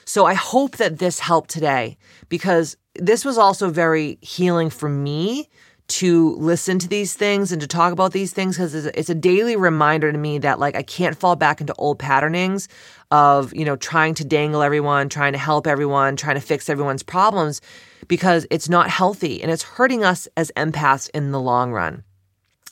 So 0.05 0.25
I 0.25 0.33
hope 0.33 0.77
that 0.77 0.99
this 0.99 1.19
helped 1.19 1.49
today 1.49 1.97
because 2.29 2.77
this 2.95 3.25
was 3.25 3.37
also 3.37 3.69
very 3.69 4.17
healing 4.21 4.69
for 4.69 4.89
me 4.89 5.49
to 5.87 6.35
listen 6.35 6.79
to 6.79 6.87
these 6.87 7.13
things 7.13 7.51
and 7.51 7.61
to 7.61 7.67
talk 7.67 7.91
about 7.91 8.13
these 8.13 8.31
things 8.31 8.55
because 8.55 8.73
it's 8.73 9.09
a 9.09 9.15
daily 9.15 9.55
reminder 9.55 10.11
to 10.11 10.17
me 10.17 10.37
that 10.39 10.59
like 10.59 10.75
I 10.75 10.83
can't 10.83 11.17
fall 11.17 11.35
back 11.35 11.61
into 11.61 11.73
old 11.77 11.99
patternings 11.99 12.67
of, 13.11 13.53
you 13.53 13.65
know, 13.65 13.75
trying 13.75 14.15
to 14.15 14.25
dangle 14.25 14.61
everyone, 14.61 15.09
trying 15.09 15.33
to 15.33 15.39
help 15.39 15.67
everyone, 15.67 16.15
trying 16.15 16.35
to 16.35 16.41
fix 16.41 16.69
everyone's 16.69 17.03
problems 17.03 17.61
because 18.07 18.47
it's 18.49 18.69
not 18.69 18.89
healthy 18.89 19.41
and 19.41 19.51
it's 19.51 19.63
hurting 19.63 20.03
us 20.03 20.27
as 20.37 20.51
empaths 20.55 21.09
in 21.13 21.31
the 21.31 21.39
long 21.39 21.71
run. 21.71 22.03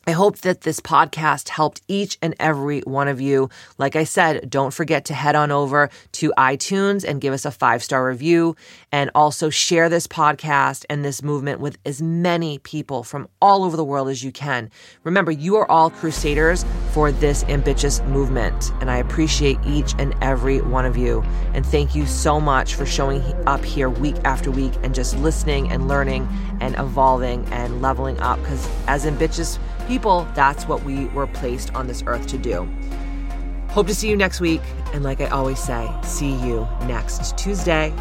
I 0.07 0.13
hope 0.13 0.39
that 0.39 0.61
this 0.61 0.79
podcast 0.79 1.49
helped 1.49 1.81
each 1.87 2.17
and 2.23 2.33
every 2.39 2.79
one 2.81 3.07
of 3.07 3.21
you. 3.21 3.49
Like 3.77 3.95
I 3.95 4.03
said, 4.03 4.49
don't 4.49 4.73
forget 4.73 5.05
to 5.05 5.13
head 5.13 5.35
on 5.35 5.51
over 5.51 5.91
to 6.13 6.33
iTunes 6.39 7.07
and 7.07 7.21
give 7.21 7.35
us 7.35 7.45
a 7.45 7.51
five 7.51 7.83
star 7.83 8.07
review 8.07 8.55
and 8.91 9.11
also 9.13 9.51
share 9.51 9.89
this 9.89 10.07
podcast 10.07 10.85
and 10.89 11.05
this 11.05 11.21
movement 11.21 11.59
with 11.59 11.77
as 11.85 12.01
many 12.01 12.57
people 12.57 13.03
from 13.03 13.27
all 13.43 13.63
over 13.63 13.77
the 13.77 13.83
world 13.83 14.09
as 14.09 14.23
you 14.23 14.31
can. 14.31 14.71
Remember, 15.03 15.31
you 15.31 15.55
are 15.57 15.69
all 15.69 15.91
crusaders 15.91 16.65
for 16.93 17.11
this 17.11 17.43
ambitious 17.43 18.01
movement, 18.01 18.71
and 18.81 18.89
I 18.89 18.97
appreciate 18.97 19.59
each 19.67 19.93
and 19.99 20.15
every 20.21 20.61
one 20.61 20.85
of 20.85 20.97
you. 20.97 21.23
And 21.53 21.63
thank 21.63 21.93
you 21.93 22.07
so 22.07 22.39
much 22.39 22.73
for 22.73 22.87
showing 22.87 23.21
up 23.45 23.63
here 23.63 23.87
week 23.87 24.15
after 24.25 24.49
week 24.49 24.73
and 24.81 24.95
just 24.95 25.15
listening 25.19 25.69
and 25.69 25.87
learning 25.87 26.27
and 26.59 26.75
evolving 26.79 27.45
and 27.51 27.83
leveling 27.83 28.19
up 28.19 28.39
because 28.41 28.67
as 28.87 29.05
ambitious 29.05 29.59
people, 29.91 30.25
that's 30.35 30.69
what 30.69 30.81
we 30.83 31.03
were 31.07 31.27
placed 31.27 31.75
on 31.75 31.85
this 31.85 32.01
earth 32.07 32.25
to 32.25 32.37
do. 32.37 32.65
Hope 33.71 33.87
to 33.87 33.93
see 33.93 34.09
you 34.09 34.15
next 34.15 34.39
week. 34.39 34.61
And 34.93 35.03
like 35.03 35.19
I 35.19 35.27
always 35.27 35.59
say, 35.59 35.91
see 36.01 36.31
you 36.31 36.65
next 36.87 37.37
Tuesday. 37.37 37.93